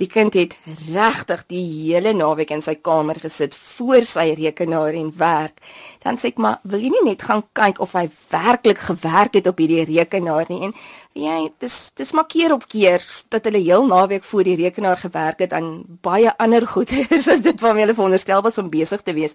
die 0.00 0.08
kind 0.12 0.34
het 0.36 0.56
regtig 0.92 1.44
die 1.48 1.64
hele 1.88 2.12
naweek 2.16 2.50
in 2.52 2.62
sy 2.64 2.74
kamer 2.84 3.16
gesit 3.20 3.54
voor 3.56 4.04
sy 4.04 4.26
rekenaar 4.36 4.96
en 4.96 5.08
werk. 5.16 5.62
Dan 6.04 6.18
sê 6.20 6.30
ek 6.34 6.40
maar, 6.42 6.58
wil 6.68 6.82
jy 6.84 6.90
nie 6.92 7.04
net 7.06 7.24
gaan 7.24 7.42
kyk 7.56 7.80
of 7.80 7.94
hy 7.96 8.04
werklik 8.32 8.82
gewerk 8.90 9.38
het 9.38 9.48
op 9.48 9.62
hierdie 9.62 9.86
rekenaar 9.88 10.50
nie? 10.52 10.68
En 10.68 10.74
jy, 11.16 11.38
dis 11.64 11.76
dis 11.96 12.12
maar 12.12 12.28
keer 12.28 12.52
op 12.52 12.66
keer 12.68 13.04
dat 13.32 13.48
hulle 13.48 13.62
heel 13.64 13.88
naweek 13.88 14.26
voor 14.28 14.44
die 14.44 14.58
rekenaar 14.60 15.00
gewerk 15.00 15.40
het 15.46 15.56
aan 15.56 15.70
baie 16.04 16.34
ander 16.36 16.66
goeders 16.74 17.30
as 17.32 17.44
dit 17.46 17.64
waarmee 17.64 17.86
hulle 17.86 17.96
veronderstel 17.96 18.44
was 18.44 18.60
om 18.60 18.68
besig 18.72 19.00
te 19.00 19.16
wees. 19.16 19.32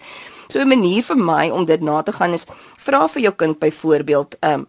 So 0.48 0.62
'n 0.62 0.69
manier 0.69 1.02
vir 1.04 1.18
my 1.18 1.50
om 1.50 1.66
dit 1.66 1.81
na 1.81 2.02
te 2.04 2.13
gaan 2.13 2.38
is 2.38 2.46
vra 2.78 3.08
vir 3.08 3.22
jou 3.22 3.34
kind 3.34 3.60
byvoorbeeld, 3.60 4.38
ehm 4.41 4.62
um, 4.62 4.68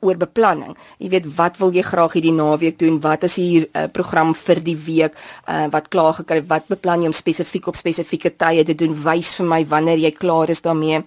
oor 0.00 0.16
beplanning. 0.16 0.76
Jy 0.98 1.08
weet 1.08 1.26
wat 1.36 1.58
wil 1.58 1.72
jy 1.74 1.82
graag 1.82 2.12
hierdie 2.12 2.34
naweek 2.34 2.78
doen? 2.78 3.00
Wat 3.00 3.22
is 3.22 3.36
hier 3.36 3.62
'n 3.62 3.70
uh, 3.72 3.82
eh, 3.82 3.90
program 3.90 4.34
vir 4.34 4.62
die 4.62 4.76
week? 4.76 5.14
Uh, 5.48 5.66
wat 5.70 5.88
klaar 5.88 6.14
gekry? 6.14 6.42
Wat 6.46 6.66
beplan 6.68 7.00
jy 7.00 7.06
om 7.06 7.12
spesifiek 7.12 7.66
op 7.66 7.76
spesifieke 7.76 8.36
tye 8.36 8.64
te 8.64 8.74
doen? 8.74 8.94
Wys 8.94 9.34
vir 9.34 9.46
my 9.46 9.66
wanneer 9.66 9.98
jy 9.98 10.10
klaar 10.10 10.48
is 10.48 10.60
daarmee. 10.60 11.04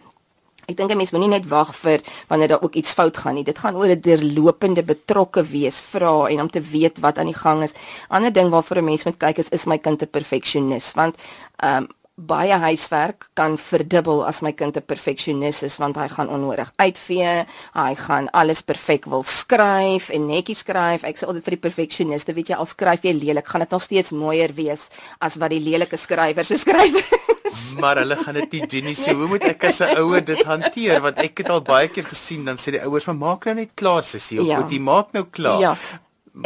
Ek 0.67 0.77
dink 0.77 0.91
'n 0.91 0.97
mens 0.97 1.11
moenie 1.11 1.29
net 1.29 1.47
wag 1.49 1.75
vir 1.75 2.01
wanneer 2.29 2.47
daar 2.47 2.63
ook 2.63 2.75
iets 2.75 2.93
fout 2.93 3.17
gaan 3.17 3.35
nie. 3.35 3.43
Dit 3.43 3.57
gaan 3.57 3.75
oor 3.75 3.87
'n 3.89 4.01
deurlopende 4.01 4.83
betrokke 4.83 5.43
wees, 5.43 5.79
vra 5.79 6.27
en 6.29 6.41
om 6.41 6.49
te 6.49 6.61
weet 6.61 6.99
wat 6.99 7.17
aan 7.17 7.25
die 7.25 7.41
gang 7.43 7.63
is. 7.63 7.73
Ander 8.09 8.31
ding 8.31 8.49
waarvoor 8.49 8.77
'n 8.77 8.85
mens 8.85 9.03
moet 9.03 9.17
kyk 9.17 9.37
is 9.37 9.49
is 9.49 9.65
my 9.65 9.77
kind 9.77 10.01
'n 10.01 10.09
perfeksionis? 10.09 10.93
Want 10.93 11.15
ehm 11.57 11.77
um, 11.77 11.87
baie 12.27 12.57
huiswerk 12.61 13.29
kan 13.33 13.57
verdubbel 13.57 14.23
as 14.27 14.41
my 14.45 14.51
kind 14.51 14.77
'n 14.77 14.85
perfeksionis 14.85 15.63
is 15.63 15.77
want 15.77 15.95
hy 15.95 16.07
gaan 16.07 16.29
onnodig 16.29 16.71
uitvee, 16.77 17.45
hy 17.73 17.93
gaan 17.95 18.29
alles 18.31 18.61
perfek 18.61 19.05
wil 19.05 19.23
skryf 19.23 20.09
en 20.09 20.27
netjies 20.27 20.59
skryf. 20.59 21.03
Ek 21.03 21.17
sê 21.17 21.25
altyd 21.27 21.43
vir 21.43 21.57
die 21.57 21.65
perfeksioniste, 21.67 22.33
weet 22.33 22.49
jy, 22.49 22.55
al 22.55 22.65
skryf 22.65 23.03
jy 23.03 23.13
lelik, 23.13 23.47
gaan 23.47 23.61
dit 23.61 23.71
nog 23.71 23.81
steeds 23.81 24.11
mooier 24.11 24.53
wees 24.53 24.89
as 25.19 25.35
wat 25.35 25.49
die 25.49 25.59
lelike 25.59 25.97
skrywer 25.97 26.45
se 26.45 26.57
skryf. 26.57 26.93
maar 27.81 27.97
hulle 27.97 28.15
gaan 28.15 28.35
dit 28.35 28.51
nie 28.51 28.67
doen 28.67 28.83
nie. 28.83 28.95
So 28.95 29.13
hoe 29.13 29.27
moet 29.27 29.43
ek 29.43 29.63
as 29.63 29.81
'n 29.81 29.97
ouer 29.97 30.21
dit 30.25 30.43
hanteer? 30.43 31.01
Want 31.01 31.17
ek 31.17 31.37
het 31.37 31.49
al 31.49 31.61
baie 31.61 31.87
keer 31.87 32.05
gesien 32.05 32.45
dan 32.45 32.57
sê 32.57 32.71
die 32.71 32.83
ouers, 32.83 33.05
"Maar 33.05 33.15
maak 33.15 33.45
nou 33.45 33.55
net 33.55 33.71
klaar, 33.75 34.03
sussie, 34.03 34.39
of 34.39 34.47
ja. 34.47 34.59
moet 34.59 34.71
jy 34.71 34.79
maak 34.79 35.11
nou 35.13 35.25
klaar?" 35.25 35.59
Ja 35.59 35.75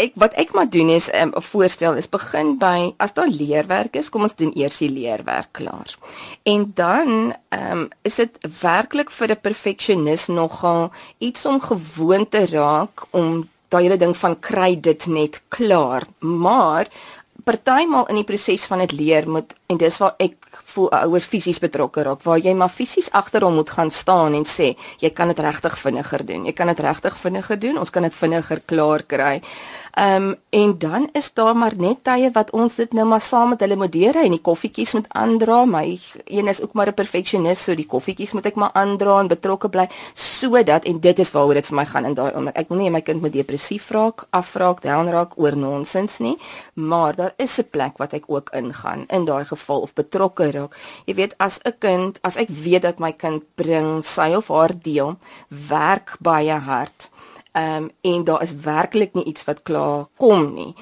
ek 0.02 0.16
wat 0.20 0.34
ek 0.34 0.54
maar 0.54 0.70
doen 0.70 0.90
is 0.90 1.10
'n 1.12 1.34
um, 1.36 1.42
voorstel 1.42 1.94
is 1.94 2.10
begin 2.10 2.58
by 2.58 2.94
as 2.98 3.14
daar 3.14 3.28
leerwerk 3.28 3.96
is, 3.96 4.10
kom 4.10 4.22
ons 4.22 4.36
doen 4.36 4.52
eers 4.56 4.78
die 4.78 4.90
leerwerk 4.90 5.52
klaar. 5.52 5.96
En 6.44 6.72
dan 6.76 7.36
ehm 7.50 7.72
um, 7.72 7.90
is 8.02 8.16
dit 8.16 8.32
werklik 8.62 9.12
vir 9.12 9.30
'n 9.32 9.42
perfeksionis 9.42 10.28
nogal 10.28 10.92
iets 11.18 11.46
om 11.46 11.60
gewoon 11.60 12.30
te 12.30 12.46
raak 12.46 13.06
om 13.10 13.50
daai 13.70 13.84
hele 13.84 13.98
ding 13.98 14.18
van 14.18 14.40
kry 14.40 14.80
dit 14.80 15.08
net 15.08 15.42
klaar. 15.48 16.04
Maar 16.20 16.88
partymal 17.46 18.10
in 18.10 18.20
die 18.20 18.28
proses 18.28 18.66
van 18.70 18.82
dit 18.84 18.96
leer 18.98 19.30
moet 19.30 19.54
en 19.70 19.78
dis 19.78 19.98
waar 20.02 20.16
ek 20.20 20.36
voel 20.74 20.90
'n 20.92 21.06
ouer 21.08 21.22
fisies 21.22 21.60
betrokke 21.60 22.04
raak 22.04 22.24
waar 22.24 22.40
jy 22.40 22.54
maar 22.54 22.70
fisies 22.70 23.12
agter 23.12 23.44
hom 23.44 23.56
moet 23.56 23.70
gaan 23.70 23.92
staan 23.92 24.34
en 24.34 24.46
sê 24.46 24.76
jy 25.00 25.10
kan 25.10 25.28
dit 25.28 25.40
regtig 25.40 25.78
vinniger 25.78 26.26
doen 26.26 26.46
jy 26.46 26.54
kan 26.54 26.68
dit 26.68 26.80
regtig 26.80 27.18
vinniger 27.18 27.60
doen 27.60 27.78
ons 27.78 27.90
kan 27.90 28.04
dit 28.04 28.14
vinniger 28.14 28.62
klaar 28.66 29.04
kry 29.04 29.42
Ehm 29.96 30.24
um, 30.24 30.36
en 30.50 30.78
dan 30.78 31.10
is 31.12 31.34
daar 31.34 31.56
maar 31.56 31.74
net 31.78 32.04
tye 32.04 32.30
wat 32.32 32.50
ons 32.52 32.76
dit 32.76 32.94
nou 32.94 33.06
maar 33.08 33.22
saam 33.22 33.50
met 33.50 33.60
hulle 33.60 33.76
moet 33.76 33.92
deur 33.92 34.18
en 34.20 34.34
die 34.34 34.42
koffietjies 34.42 34.94
moet 34.94 35.06
aandra. 35.08 35.66
My 35.66 36.00
een 36.26 36.48
is 36.48 36.62
ook 36.62 36.74
maar 36.74 36.88
'n 36.88 36.94
perfeksionis, 36.94 37.64
so 37.64 37.76
die 37.76 37.86
koffietjies 37.86 38.32
moet 38.32 38.46
ek 38.46 38.56
maar 38.56 38.70
aandra 38.74 39.20
en 39.20 39.28
betrokke 39.28 39.70
bly 39.70 39.88
sodat 40.14 40.84
en 40.84 41.00
dit 41.00 41.20
is 41.20 41.32
waaroor 41.32 41.54
dit 41.54 41.68
vir 41.68 41.76
my 41.76 41.86
gaan 41.86 42.06
in 42.06 42.14
daai 42.14 42.32
oomblik. 42.36 42.58
Ek 42.58 42.70
wil 42.70 42.78
nie 42.78 42.90
my 42.90 43.02
kind 43.02 43.22
moet 43.22 43.34
depressief 43.34 43.90
raak, 43.90 44.28
afraak, 44.30 44.82
down 44.82 45.10
raak 45.10 45.32
oor 45.36 45.56
nonsens 45.56 46.20
nie, 46.20 46.38
maar 46.74 47.16
daar 47.16 47.34
is 47.38 47.60
'n 47.60 47.70
plek 47.70 47.98
wat 47.98 48.14
ek 48.14 48.24
ook 48.28 48.50
ingaan 48.54 49.06
in 49.08 49.26
daai 49.26 49.46
geval 49.46 49.82
of 49.82 49.94
betrokke 49.94 50.52
raak. 50.52 50.76
Jy 51.06 51.16
weet 51.16 51.34
as 51.38 51.60
'n 51.64 51.76
kind, 51.80 52.20
as 52.22 52.36
ek 52.36 52.50
weet 52.50 52.82
dat 52.82 53.00
my 53.00 53.12
kind 53.12 53.44
bring 53.56 54.04
sy 54.04 54.34
of 54.34 54.48
haar 54.48 54.74
deel 54.82 55.18
werk 55.50 56.18
baie 56.20 56.60
hard 56.60 57.10
Ehm 57.56 57.84
um, 57.84 57.92
en 58.02 58.24
daar 58.24 58.42
is 58.42 58.56
werklik 58.56 59.14
nie 59.14 59.24
iets 59.24 59.44
wat 59.44 59.64
klaar 59.64 60.06
kom 60.18 60.54
nie 60.54 60.76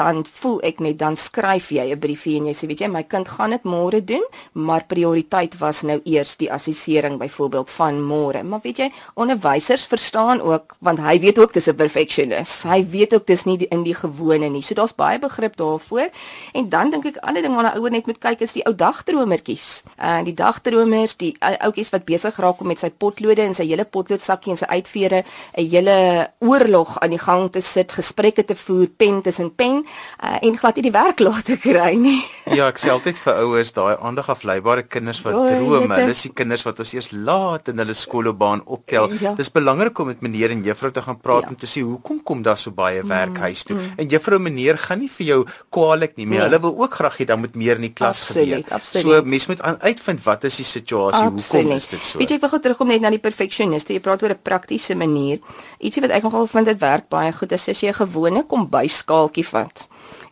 dan 0.00 0.24
voel 0.24 0.60
ek 0.70 0.80
net 0.80 0.98
dan 0.98 1.16
skryf 1.16 1.70
jy 1.70 1.92
'n 1.92 2.00
briefie 2.00 2.36
en 2.40 2.46
jy 2.46 2.54
sê 2.56 2.66
weet 2.66 2.80
jy 2.80 2.88
my 2.88 3.04
kind 3.04 3.28
gaan 3.28 3.50
dit 3.50 3.64
môre 3.64 4.00
doen 4.04 4.24
maar 4.52 4.84
prioriteit 4.86 5.58
was 5.58 5.82
nou 5.82 6.00
eers 6.04 6.36
die 6.40 6.50
assessering 6.52 7.18
byvoorbeeld 7.20 7.70
van 7.70 8.00
môre. 8.02 8.42
Maar 8.42 8.60
weet 8.62 8.78
jy 8.78 8.88
onderwysers 9.14 9.86
verstaan 9.90 10.40
ook 10.40 10.76
want 10.80 11.00
hy 11.00 11.18
weet 11.20 11.38
ook 11.38 11.52
dis 11.52 11.68
'n 11.68 11.74
perfectionist. 11.74 12.62
Hy 12.62 12.84
weet 12.88 13.14
ook 13.14 13.26
dis 13.26 13.44
nie 13.44 13.56
die, 13.58 13.68
in 13.68 13.82
die 13.82 13.94
gewone 13.94 14.48
nie. 14.48 14.62
So 14.62 14.74
daar's 14.74 14.94
baie 14.94 15.18
begrip 15.18 15.56
daarvoor. 15.56 16.08
En 16.52 16.68
dan 16.68 16.90
dink 16.90 17.04
ek 17.04 17.16
ander 17.16 17.42
ding 17.42 17.54
waarna 17.54 17.76
ouer 17.76 17.90
net 17.90 18.06
moet 18.06 18.18
kyk 18.18 18.40
is 18.40 18.52
die 18.52 18.66
ou 18.66 18.74
dagdromertjies. 18.74 19.82
En 19.96 20.20
uh, 20.20 20.24
die 20.24 20.34
dagdromers 20.34 21.16
die 21.16 21.36
uh, 21.40 21.56
ouetjies 21.58 21.90
wat 21.90 22.04
besig 22.04 22.36
raak 22.36 22.60
om 22.60 22.66
met 22.66 22.78
sy 22.78 22.90
potlode 22.90 23.42
en 23.42 23.54
sy 23.54 23.66
hele 23.66 23.84
potloodsakkie 23.84 24.50
en 24.50 24.56
sy 24.56 24.66
uitvere 24.66 25.24
'n 25.56 25.70
hele 25.70 26.28
oorlog 26.38 26.98
aan 27.00 27.10
die 27.10 27.18
gang 27.18 27.52
te 27.52 27.60
sit 27.60 27.92
gesprekke 27.92 28.44
te 28.44 28.54
voer 28.54 28.86
pen 28.86 29.22
tussen 29.22 29.54
pen 29.54 29.86
uh, 30.22 30.38
en 30.40 30.56
glad 30.58 30.76
nie 30.76 30.86
die 30.88 30.94
werk 30.94 31.20
laat 31.20 31.44
te 31.48 31.56
kry 31.60 31.94
nie. 31.98 32.18
ja, 32.58 32.68
ek 32.68 32.80
sê 32.80 32.90
altyd 32.92 33.18
vir 33.22 33.40
ouers 33.44 33.72
daai 33.76 33.96
aandag 33.96 34.30
afleibare 34.32 34.84
kinders 34.88 35.20
wat 35.24 35.36
droom, 35.36 35.90
hulle 35.90 36.14
is 36.14 36.24
die 36.26 36.32
kinders 36.36 36.64
wat 36.66 36.80
ons 36.82 36.94
eers 36.96 37.10
laat 37.12 37.70
in 37.72 37.80
hulle 37.82 37.96
skoolbaan 37.96 38.64
optel. 38.66 39.12
Ja. 39.20 39.34
Dis 39.38 39.52
belangrik 39.54 39.98
om 40.02 40.10
met 40.10 40.22
meneer 40.24 40.54
en 40.54 40.62
juffrou 40.66 40.92
te 40.94 41.02
gaan 41.04 41.20
praat 41.20 41.46
ja. 41.46 41.52
om 41.52 41.58
te 41.60 41.68
sê 41.70 41.84
hoekom 41.86 42.22
kom 42.26 42.44
daar 42.46 42.58
so 42.60 42.74
baie 42.74 43.02
werk 43.02 43.36
mm, 43.36 43.44
huis 43.48 43.64
toe. 43.68 43.76
Mm. 43.78 43.96
En 44.02 44.12
juffrou 44.14 44.40
en 44.40 44.46
meneer 44.48 44.80
gaan 44.80 45.02
nie 45.02 45.10
vir 45.12 45.26
jou 45.26 45.40
kwaadlik 45.72 46.16
nie, 46.18 46.26
maar 46.26 46.38
nee. 46.38 46.46
hulle 46.48 46.62
wil 46.66 46.76
ook 46.84 46.98
graag 47.00 47.20
hê 47.20 47.28
dan 47.30 47.42
moet 47.44 47.56
meer 47.58 47.80
in 47.80 47.88
die 47.88 47.94
klas 47.94 48.24
gebeur. 48.30 48.64
So 48.90 49.20
mens 49.24 49.48
moet 49.50 49.62
aan 49.66 49.80
uitvind 49.82 50.24
wat 50.26 50.48
is 50.48 50.60
die 50.60 50.68
situasie, 50.68 51.26
hoekom 51.28 51.74
is 51.76 51.90
dit 51.92 52.04
so? 52.04 52.20
Weet 52.20 52.34
jy, 52.34 52.40
ek 52.40 52.56
wil 52.56 52.64
terugkom 52.64 52.90
net 52.92 53.04
na 53.04 53.12
die 53.12 53.22
perfeksioniste. 53.22 53.94
Jy 53.96 54.02
praat 54.04 54.22
oor 54.24 54.34
'n 54.34 54.42
praktiese 54.42 54.94
manier. 54.94 55.40
Ietsie 55.78 56.02
wat 56.02 56.10
ek 56.10 56.26
nogal 56.26 56.46
vind 56.46 56.66
dit 56.66 56.80
werk 56.80 57.08
baie 57.08 57.32
goed 57.32 57.52
is 57.52 57.68
as 57.68 57.80
jy 57.80 57.88
'n 57.90 58.00
gewone 58.02 58.42
kombuiskaaltjie 58.46 59.46
vat 59.46 59.79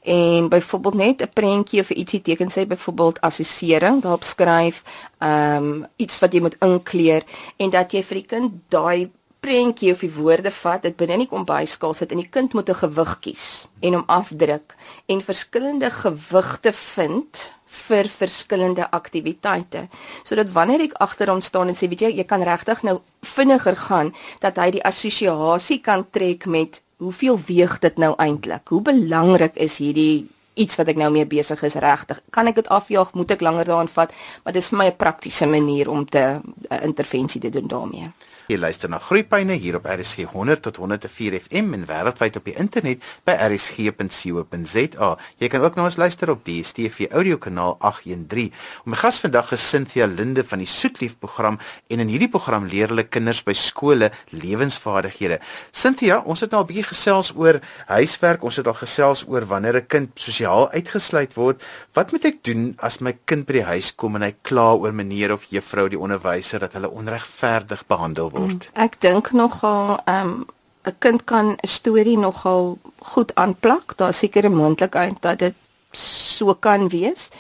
en 0.08 0.48
byvoorbeeld 0.48 0.94
net 0.94 1.22
'n 1.22 1.32
prentjie 1.32 1.80
of 1.80 1.90
ietsie 1.90 2.22
teken 2.22 2.50
sê 2.50 2.66
byvoorbeeld 2.66 3.20
assessering. 3.20 4.02
Daarop 4.02 4.24
skryf 4.24 4.82
ehm 5.18 5.64
um, 5.64 5.86
iets 5.96 6.18
wat 6.18 6.32
jy 6.32 6.40
moet 6.40 6.56
inkleer 6.60 7.22
en 7.56 7.70
dat 7.70 7.92
jy 7.92 8.02
vir 8.02 8.14
die 8.14 8.26
kind 8.26 8.52
daai 8.68 9.10
prentjie 9.40 9.92
of 9.92 10.00
die 10.00 10.14
woorde 10.14 10.50
vat. 10.50 10.82
Dit 10.82 10.96
binne 10.96 11.12
in 11.12 11.24
die 11.24 11.28
kombuiskaal 11.28 11.94
sit 11.94 12.12
en 12.12 12.22
die 12.22 12.28
kind 12.28 12.54
moet 12.54 12.68
'n 12.68 12.74
gewig 12.74 13.18
kies 13.20 13.66
en 13.80 13.94
hom 13.94 14.04
afdruk 14.06 14.74
en 15.06 15.22
verskillende 15.22 15.90
gewigte 15.90 16.72
vind 16.72 17.54
vir 17.66 18.08
verskillende 18.08 18.90
aktiwiteite. 18.90 19.88
Sodat 20.22 20.52
wanneer 20.52 20.80
ek 20.80 20.92
agter 20.92 21.28
hom 21.28 21.40
staan 21.40 21.68
en 21.68 21.74
sê 21.74 21.88
weet 21.88 22.00
jy 22.00 22.16
jy 22.16 22.24
kan 22.24 22.42
regtig 22.42 22.82
nou 22.82 23.00
vinniger 23.22 23.76
gaan 23.76 24.14
dat 24.40 24.56
hy 24.56 24.70
die 24.70 24.84
assosiasie 24.84 25.80
kan 25.80 26.06
trek 26.10 26.46
met 26.46 26.80
hoeveel 26.98 27.38
weeg 27.46 27.78
dit 27.78 27.98
nou 27.98 28.14
eintlik? 28.18 28.68
Hoe 28.68 28.82
belangrik 28.82 29.54
is 29.54 29.78
hierdie 29.78 30.28
iets 30.58 30.76
wat 30.76 30.90
ek 30.90 30.98
nou 30.98 31.10
mee 31.14 31.26
besig 31.26 31.62
is 31.62 31.78
regtig? 31.78 32.20
Kan 32.34 32.50
ek 32.50 32.58
dit 32.58 32.70
afjaag? 32.74 33.14
Moet 33.14 33.36
ek 33.36 33.44
langer 33.46 33.68
daaraan 33.68 33.92
vat? 33.92 34.14
Maar 34.42 34.56
dis 34.56 34.70
vir 34.72 34.78
my 34.78 34.88
'n 34.90 34.96
praktiese 34.96 35.46
manier 35.46 35.90
om 35.90 36.04
te 36.04 36.18
'n 36.18 36.42
uh, 36.70 36.82
intervensie 36.82 37.40
te 37.40 37.50
doen 37.50 37.68
daarmee. 37.68 38.10
Jy 38.48 38.56
luister 38.56 38.88
na 38.88 38.96
Groepyne 38.96 39.58
hier 39.60 39.76
op 39.76 39.84
RSG 39.84 40.30
100 40.32 40.62
tot 40.64 40.78
104 40.80 41.34
FM 41.36 41.74
en 41.76 41.82
wêreldwyd 41.84 42.38
op 42.38 42.46
die 42.48 42.54
internet 42.56 43.02
by 43.28 43.34
rsg.co.za. 43.44 45.08
Jy 45.36 45.50
kan 45.52 45.66
ook 45.66 45.74
na 45.76 45.84
ons 45.84 45.98
luister 46.00 46.32
op 46.32 46.46
die 46.46 46.62
DStv 46.62 47.10
audiokanaal 47.12 47.76
813. 47.84 48.54
My 48.88 48.96
gas 49.02 49.18
vandag 49.20 49.52
is 49.52 49.66
Cynthia 49.68 50.06
Linde 50.08 50.46
van 50.48 50.62
die 50.64 50.68
Soetlief 50.68 51.18
program 51.20 51.58
en 51.92 52.00
in 52.00 52.08
hierdie 52.08 52.30
program 52.32 52.64
leer 52.72 52.88
hulle 52.88 53.04
kinders 53.04 53.42
by 53.44 53.52
skole 53.52 54.08
lewensvaardighede. 54.32 55.42
Cynthia, 55.68 56.22
ons 56.24 56.40
het 56.40 56.56
nou 56.56 56.62
'n 56.64 56.70
bietjie 56.72 56.88
gesels 56.88 57.34
oor 57.36 57.60
huiswerk, 57.92 58.42
ons 58.42 58.56
het 58.56 58.66
al 58.66 58.80
gesels 58.80 59.26
oor 59.28 59.44
wanneer 59.44 59.76
'n 59.76 59.86
kind 59.86 60.08
sosiaal 60.14 60.70
uitgesluit 60.72 61.34
word. 61.34 61.62
Wat 61.92 62.12
moet 62.12 62.24
ek 62.24 62.42
doen 62.44 62.72
as 62.78 63.00
my 63.00 63.12
kind 63.26 63.44
by 63.44 63.52
die 63.52 63.68
huis 63.68 63.94
kom 63.94 64.16
en 64.16 64.22
hy 64.22 64.32
kla 64.42 64.72
oor 64.72 64.92
meneer 64.92 65.32
of 65.32 65.44
juffrou 65.50 65.88
die 65.88 66.00
onderwyser 66.00 66.60
dat 66.60 66.72
hulle 66.72 66.88
onregverdig 66.88 67.84
behandel 67.86 68.30
word? 68.30 68.37
Word. 68.38 68.68
Mm, 68.68 68.82
ek 68.84 69.00
dink 69.00 69.32
nogal 69.32 69.98
ehm 70.04 70.28
um, 70.28 70.46
'n 70.88 70.96
kind 70.98 71.24
kan 71.24 71.46
'n 71.52 71.66
storie 71.66 72.18
nogal 72.18 72.78
goed 73.12 73.34
aanplak. 73.34 73.96
Daar 73.96 74.12
seker 74.12 74.44
'n 74.46 74.54
moontlikheid 74.54 75.16
dat 75.20 75.38
dit 75.38 75.54
so 75.92 76.54
kan 76.54 76.88
wees. 76.88 77.30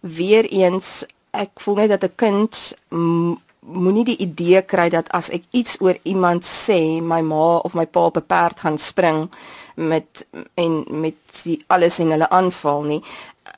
Weereens 0.00 1.04
ek 1.30 1.50
voel 1.60 1.74
net 1.74 1.88
dat 1.88 2.04
'n 2.04 2.14
kind 2.16 2.76
moenie 3.64 4.04
die 4.04 4.16
idee 4.16 4.62
kry 4.62 4.88
dat 4.88 5.08
as 5.08 5.30
ek 5.30 5.42
iets 5.50 5.80
oor 5.80 5.96
iemand 6.02 6.44
sê, 6.44 7.00
my 7.00 7.20
ma 7.20 7.56
of 7.64 7.74
my 7.74 7.86
pa 7.86 8.00
op 8.00 8.16
'n 8.16 8.26
perd 8.26 8.60
gaan 8.60 8.78
spring 8.78 9.30
met 9.74 10.26
en 10.54 10.84
met 10.88 11.16
die 11.42 11.64
alles 11.66 11.98
en 11.98 12.10
hulle 12.10 12.28
aanval 12.28 12.82
nie 12.82 13.02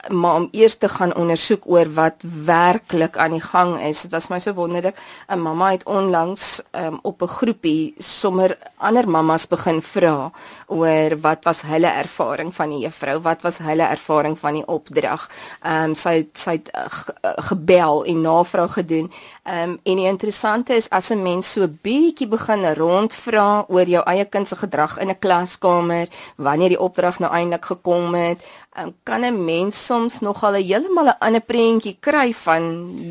maar 0.09 0.35
om 0.35 0.49
eers 0.51 0.77
te 0.79 0.89
gaan 0.89 1.15
ondersoek 1.15 1.63
oor 1.67 1.93
wat 1.93 2.23
werklik 2.45 3.17
aan 3.17 3.31
die 3.31 3.41
gang 3.41 3.81
is. 3.81 4.01
Dit 4.03 4.11
was 4.11 4.29
my 4.29 4.39
so 4.39 4.55
wonderlik. 4.55 4.97
'n 5.29 5.39
Mamma 5.39 5.71
het 5.71 5.85
onlangs 5.85 6.61
um, 6.73 6.99
op 7.03 7.23
'n 7.23 7.29
groepie 7.29 7.95
sommer 7.99 8.59
ander 8.77 9.09
mammas 9.09 9.47
begin 9.47 9.83
vra 9.83 10.31
oor 10.67 11.21
wat 11.21 11.45
was 11.45 11.63
hulle 11.63 11.87
ervaring 11.87 12.55
van 12.55 12.69
die 12.69 12.79
juffrou? 12.79 13.21
Wat 13.21 13.43
was 13.43 13.59
hulle 13.59 13.83
ervaring 13.83 14.39
van 14.39 14.53
die 14.53 14.67
opdrag? 14.67 15.31
Ehm 15.63 15.85
um, 15.85 15.95
sy 15.95 16.15
het, 16.15 16.39
sy 16.39 16.51
het 16.51 16.71
uh, 16.75 17.33
gebel 17.37 18.05
en 18.05 18.21
navraag 18.21 18.73
gedoen. 18.73 19.13
Ehm 19.43 19.71
um, 19.71 19.81
en 19.83 19.97
die 19.97 20.07
interessante 20.07 20.75
is 20.75 20.91
as 20.91 21.11
'n 21.11 21.23
mens 21.23 21.53
so 21.53 21.69
bietjie 21.69 22.29
begin 22.29 22.75
rondvra 22.75 23.65
oor 23.69 23.87
jou 23.87 24.03
eie 24.05 24.25
kind 24.25 24.49
se 24.49 24.57
gedrag 24.57 24.99
in 24.99 25.09
'n 25.09 25.19
klaskamer, 25.19 26.09
wanneer 26.37 26.69
die 26.69 26.81
opdrag 26.81 27.19
nou 27.19 27.33
eintlik 27.33 27.65
gekom 27.65 28.15
het, 28.15 28.45
um, 28.79 28.95
kan 29.03 29.25
'n 29.25 29.45
mens 29.45 29.87
soms 29.87 30.21
nogal 30.21 30.55
'n 30.55 30.63
heeltemal 30.63 31.09
'n 31.09 31.19
ander 31.19 31.41
prentjie 31.41 31.97
kry 32.01 32.33
van 32.33 32.63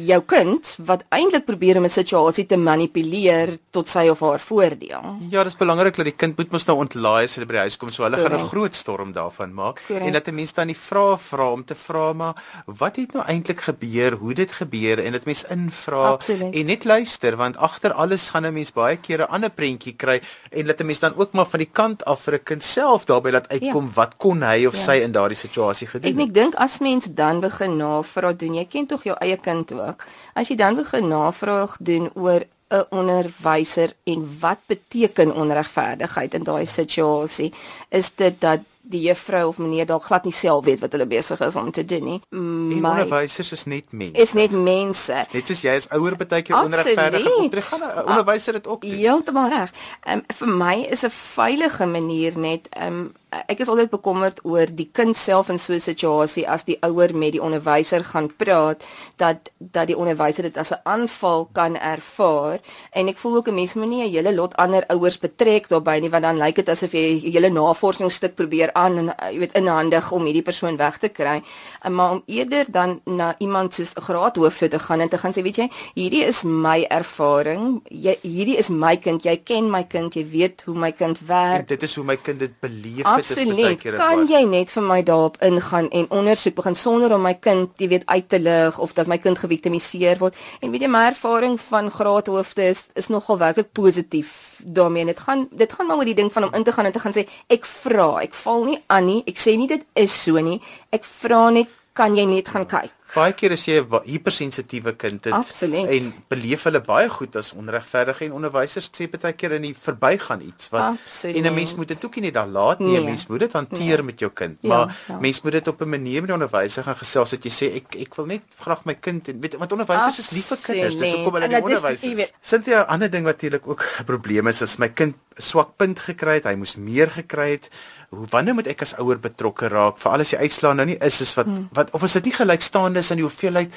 jou 0.06 0.22
kind 0.22 0.76
wat 0.86 1.04
eintlik 1.10 1.46
probeer 1.46 1.78
om 1.78 1.86
'n 1.86 1.90
situasie 1.90 2.46
te 2.46 2.58
manipuleer 2.58 3.58
tot 3.72 3.88
sy 3.88 4.08
of 4.10 4.20
haar 4.20 4.40
voordeel. 4.40 5.04
Ja, 5.30 5.44
dis 5.44 5.58
belangrik 5.58 5.96
dat 5.96 6.06
die 6.06 6.16
kind 6.16 6.38
moet 6.38 6.52
mos 6.52 6.66
nou 6.66 6.78
ontlaai 6.78 7.24
as 7.24 7.36
hulle 7.36 7.46
by 7.46 7.54
die 7.54 7.66
huis 7.66 7.78
kom, 7.78 7.90
so 7.90 8.04
hulle 8.04 8.18
Correct. 8.18 8.34
gaan 8.34 8.46
'n 8.46 8.50
groot 8.50 8.76
storm 8.76 9.12
daarvan 9.12 9.54
maak 9.54 9.82
Correct. 9.88 10.06
en 10.06 10.14
dat 10.14 10.28
'n 10.28 10.36
mens 10.36 10.54
dan 10.54 10.68
die 10.68 10.78
vrae 10.78 11.18
vra 11.18 11.50
om 11.52 11.64
te 11.66 11.76
vra 11.76 12.14
maar 12.14 12.36
wat 12.66 12.96
het 12.96 13.14
nou 13.14 13.26
eintlik 13.26 13.62
gebeur, 13.62 14.14
hoe 14.14 14.34
dit 14.34 14.52
gebeur 14.52 15.00
en 15.00 15.12
dit 15.12 15.26
mens 15.26 15.44
invra 15.44 16.18
en 16.52 16.66
net 16.66 16.84
luister 16.84 17.36
want 17.36 17.58
agter 17.58 17.94
alles 17.94 18.30
gaan 18.30 18.46
'n 18.46 18.54
mens 18.54 18.72
baie 18.72 18.98
keer 18.98 19.20
'n 19.22 19.30
ander 19.30 19.50
prentjie 19.50 19.96
kry 19.96 20.22
en 20.52 20.66
dat 20.66 20.80
'n 20.80 20.86
mens 20.86 21.00
dan 21.00 21.16
ook 21.16 21.32
maar 21.32 21.46
van 21.46 21.60
die 21.60 21.72
kant 21.72 22.06
af 22.06 22.22
vir 22.22 22.34
'n 22.34 22.44
kind 22.44 22.64
self 22.64 23.06
daarbey 23.06 23.32
laat 23.32 23.50
uitkom 23.50 23.86
ja. 23.86 23.92
wat 23.94 24.18
kon 24.18 24.42
hy 24.42 24.66
of 24.66 24.74
ja. 24.74 24.80
sy 24.80 25.02
in 25.02 25.12
daardie 25.12 25.38
situasie 25.38 25.55
gedoen 25.88 26.20
het. 26.20 26.28
Ek 26.28 26.34
dink 26.34 26.56
as 26.56 26.80
mens 26.80 27.08
dan 27.10 27.40
begin 27.40 27.78
navraag 27.78 28.36
doen, 28.36 28.54
jy 28.54 28.66
ken 28.66 28.86
tog 28.86 29.04
jou 29.04 29.16
eie 29.20 29.38
kind 29.38 29.72
ook. 29.72 30.06
As 30.34 30.48
jy 30.48 30.56
dan 30.56 30.76
begin 30.76 31.08
navraag 31.08 31.78
doen 31.80 32.10
oor 32.14 32.44
'n 32.70 32.86
onderwyser 32.90 33.94
en 34.04 34.26
wat 34.40 34.60
beteken 34.66 35.36
onregverdigheid 35.36 36.34
in 36.34 36.44
daai 36.44 36.66
situasie, 36.66 37.54
is 37.90 38.12
dit 38.16 38.42
dat 38.42 38.60
die 38.90 39.02
juffrou 39.02 39.48
of 39.48 39.58
meneer 39.58 39.88
dalk 39.90 40.04
glad 40.04 40.26
nie 40.28 40.34
self 40.34 40.66
weet 40.66 40.80
wat 40.84 40.94
hulle 40.94 41.08
besig 41.10 41.42
is 41.46 41.56
om 41.56 41.72
te 41.74 41.86
doen 41.86 42.04
nie. 42.06 42.20
My 42.30 42.92
onderwysers 42.92 43.52
is 43.52 43.66
net 43.66 43.92
mense. 43.92 44.22
Is 44.22 44.34
net 44.38 44.52
mense. 44.52 45.26
Net 45.34 45.50
soos 45.50 45.64
jy 45.66 45.76
as 45.80 45.90
ouer 45.96 46.18
baie 46.20 46.44
keer 46.46 46.58
onregverdig 46.60 47.26
optree, 47.26 47.66
gaan 47.70 47.84
'n 47.84 48.06
onderwyser 48.06 48.54
dit 48.54 48.68
ook 48.68 48.82
doen. 48.82 48.98
Heeltemal 48.98 49.50
reg. 49.50 49.72
Ehm 50.04 50.18
um, 50.18 50.24
vir 50.38 50.48
my 50.48 50.76
is 50.90 51.04
'n 51.04 51.10
veilige 51.10 51.86
manier 51.86 52.38
net 52.38 52.68
ehm 52.70 52.94
um, 52.94 53.14
ek 53.48 53.60
is 53.60 53.70
altyd 53.72 53.90
bekommerd 53.90 54.40
oor 54.44 54.70
die 54.72 54.90
kind 54.92 55.18
self 55.18 55.50
in 55.50 55.60
so 55.60 55.74
'n 55.74 55.80
situasie 55.80 56.48
as 56.48 56.64
die 56.64 56.78
ouer 56.82 57.16
met 57.16 57.32
die 57.32 57.42
onderwyser 57.42 58.04
gaan 58.04 58.30
praat 58.36 58.84
dat 59.18 59.50
dat 59.60 59.88
die 59.88 59.98
onderwyser 59.98 60.44
dit 60.44 60.58
as 60.58 60.72
'n 60.72 60.82
aanval 60.84 61.50
kan 61.52 61.76
ervaar. 61.76 62.60
En 62.92 63.08
ek 63.08 63.18
voel 63.18 63.36
ook 63.36 63.48
'n 63.48 63.56
mens 63.56 63.74
moet 63.74 63.88
nie 63.88 64.04
'n 64.04 64.12
hele 64.12 64.36
lot 64.36 64.56
ander 64.56 64.84
ouers 64.88 65.20
betrek 65.20 65.68
daarbey 65.68 66.00
nie 66.00 66.10
want 66.10 66.24
dan 66.24 66.38
lyk 66.38 66.56
dit 66.56 66.70
asof 66.70 66.92
jy 66.92 67.22
'n 67.24 67.32
hele 67.32 67.50
navorsingsstuk 67.50 68.36
probeer 68.36 68.74
aan 68.74 68.98
en 68.98 69.16
jy 69.32 69.40
weet 69.40 69.54
inhandig 69.54 70.12
om 70.12 70.26
hierdie 70.26 70.42
persoon 70.42 70.78
weg 70.78 70.98
te 70.98 71.10
kry. 71.10 71.44
Maar 71.90 72.12
om 72.12 72.24
eerder 72.26 72.66
dan 72.72 73.02
na 73.06 73.36
iemand 73.40 73.74
soos 73.74 73.94
'n 73.96 74.02
graadhoof 74.02 74.58
te 74.58 74.80
gaan 74.80 75.00
en 75.00 75.10
te 75.10 75.18
gaan 75.18 75.34
sê 75.34 75.42
weet 75.42 75.56
jy 75.56 75.70
hierdie 75.94 76.26
is 76.26 76.44
my 76.44 76.86
ervaring. 76.90 77.82
Jy 77.90 78.18
hierdie 78.22 78.58
is 78.58 78.70
my 78.70 78.98
kind. 78.98 79.24
Jy 79.24 79.38
ken 79.44 79.70
my 79.72 79.84
kind. 79.84 80.14
Jy 80.14 80.26
weet 80.30 80.64
hoe 80.66 80.76
my 80.76 80.92
kind 80.92 81.20
werk. 81.28 81.60
En 81.60 81.66
dit 81.66 81.84
is 81.84 81.96
hoe 81.96 82.06
my 82.06 82.18
kind 82.18 82.40
dit 82.40 82.60
beleef 82.60 83.06
het 83.06 83.25
is 83.32 83.44
baie 83.50 83.76
keer 83.80 83.98
kan 84.00 84.26
jy 84.30 84.44
net 84.50 84.72
vir 84.72 84.84
my 84.84 85.00
daarop 85.06 85.38
ingaan 85.46 85.90
en 85.90 86.08
ondersoek 86.10 86.56
begin 86.56 86.76
sonder 86.76 87.14
om 87.16 87.22
my 87.22 87.34
kind 87.34 87.72
jy 87.82 87.90
weet 87.94 88.06
uit 88.06 88.30
te 88.30 88.40
lig 88.40 88.80
of 88.80 88.94
dat 88.94 89.08
my 89.08 89.18
kind 89.18 89.40
geviktimiseer 89.40 90.20
word? 90.22 90.36
En 90.62 90.72
weet 90.72 90.86
jy 90.86 90.92
my 90.92 91.06
ervaring 91.12 91.60
van 91.68 91.92
graadhoofde 91.92 92.70
is 92.74 92.88
is 92.96 93.08
nogal 93.14 93.38
werklik 93.38 93.72
positief 93.72 94.60
daarmee. 94.60 95.06
Dit 95.06 95.20
gaan 95.20 95.48
dit 95.52 95.74
gaan 95.74 95.88
maar 95.88 95.98
oor 95.98 96.12
die 96.12 96.18
ding 96.18 96.32
van 96.34 96.50
om 96.50 96.54
in 96.54 96.64
te 96.64 96.72
gaan 96.72 96.86
en 96.86 96.92
te 96.92 97.00
gaan 97.00 97.16
sê 97.16 97.28
ek 97.48 97.66
vra 97.66 98.12
ek 98.22 98.34
val 98.34 98.66
nie 98.66 98.80
aan 98.88 99.06
nie. 99.06 99.24
Ek 99.26 99.40
sê 99.40 99.58
nie 99.58 99.68
dit 99.68 99.86
is 99.94 100.22
so 100.24 100.42
nie. 100.42 100.62
Ek 100.92 101.04
vra 101.04 101.50
net 101.50 101.72
kan 101.96 102.16
jy 102.16 102.26
net 102.28 102.48
gaan 102.52 102.68
kyk 102.68 102.92
baie 103.16 103.34
keer 103.34 103.56
as 103.56 103.66
jy 103.66 103.80
'n 103.80 104.02
hipersensitiewe 104.04 104.96
kind 104.96 105.24
het 105.26 105.34
Absoluut. 105.34 105.88
en 105.90 106.14
beleef 106.30 106.64
hulle 106.64 106.82
baie 106.82 107.10
goed 107.10 107.36
as 107.36 107.54
onregverdig 107.54 108.22
en 108.22 108.34
onderwysers 108.34 108.92
sê 108.92 109.08
baie 109.10 109.34
keer 109.34 109.52
in 109.58 109.62
die 109.62 109.76
verbygaan 109.76 110.42
iets 110.42 110.70
wat 110.70 110.98
Absoluut. 111.00 111.36
en 111.36 111.46
'n 111.52 111.54
mens 111.54 111.76
moet 111.76 111.88
dit 111.88 112.06
ook 112.06 112.16
nie 112.16 112.32
daar 112.32 112.48
laat 112.48 112.80
nie. 112.80 112.88
'n 112.88 112.92
nee. 112.92 113.04
Mens 113.06 113.28
moet 113.28 113.40
dit 113.40 113.54
hanteer 113.54 113.98
nee. 113.98 114.04
met 114.04 114.20
jou 114.20 114.32
kind. 114.32 114.58
Ja, 114.62 114.70
maar 114.70 114.98
ja. 115.08 115.18
mens 115.20 115.42
moet 115.42 115.52
dit 115.52 115.68
op 115.68 115.82
'n 115.82 115.90
manier 115.90 116.22
met 116.22 116.30
die 116.30 116.34
onderwyser 116.34 116.84
gaan 116.84 116.98
gesels 116.98 117.30
dat 117.30 117.44
jy 117.44 117.52
sê 117.52 117.76
ek 117.76 117.96
ek 117.96 118.16
wil 118.16 118.26
net 118.26 118.42
graag 118.60 118.86
my 118.86 118.96
kind 118.96 119.28
en 119.28 119.40
weet 119.40 119.56
want 119.56 119.72
onderwysers 119.72 120.20
is 120.20 120.30
lief 120.30 120.46
vir 120.46 120.58
kinders. 120.62 120.98
Dis 120.98 121.14
hoekom 121.14 121.34
hulle 121.34 121.48
die 121.48 121.62
onderwysers. 121.62 122.34
Sintia 122.42 122.84
'n 122.84 122.88
ander 122.88 123.10
ding 123.10 123.24
wat 123.24 123.34
natuurlik 123.36 123.68
ook 123.68 123.84
'n 124.00 124.04
probleem 124.04 124.48
is 124.48 124.62
is 124.62 124.78
my 124.78 124.90
kind 124.90 125.16
swak 125.38 125.76
punt 125.78 126.00
gekry 126.00 126.34
het. 126.34 126.44
Hy 126.44 126.56
moes 126.56 126.76
meer 126.76 127.12
gekry 127.12 127.52
het 127.52 127.70
hoe 128.10 128.28
wanneer 128.30 128.56
moet 128.58 128.68
ek 128.72 128.82
as 128.86 128.94
ouer 129.02 129.20
betrokke 129.22 129.70
raak 129.72 129.98
veral 130.02 130.24
as 130.24 130.34
die 130.34 130.40
uitslaa 130.40 130.74
nou 130.78 130.86
nie 130.90 130.98
is 131.08 131.20
is 131.26 131.34
wat 131.38 131.50
hmm. 131.50 131.68
wat 131.78 131.92
of 131.98 132.04
is 132.08 132.16
dit 132.20 132.30
nie 132.30 132.36
gelykstaande 132.36 133.00
is 133.00 133.12
aan 133.12 133.22
die 133.22 133.26
hoeveelheid 133.26 133.74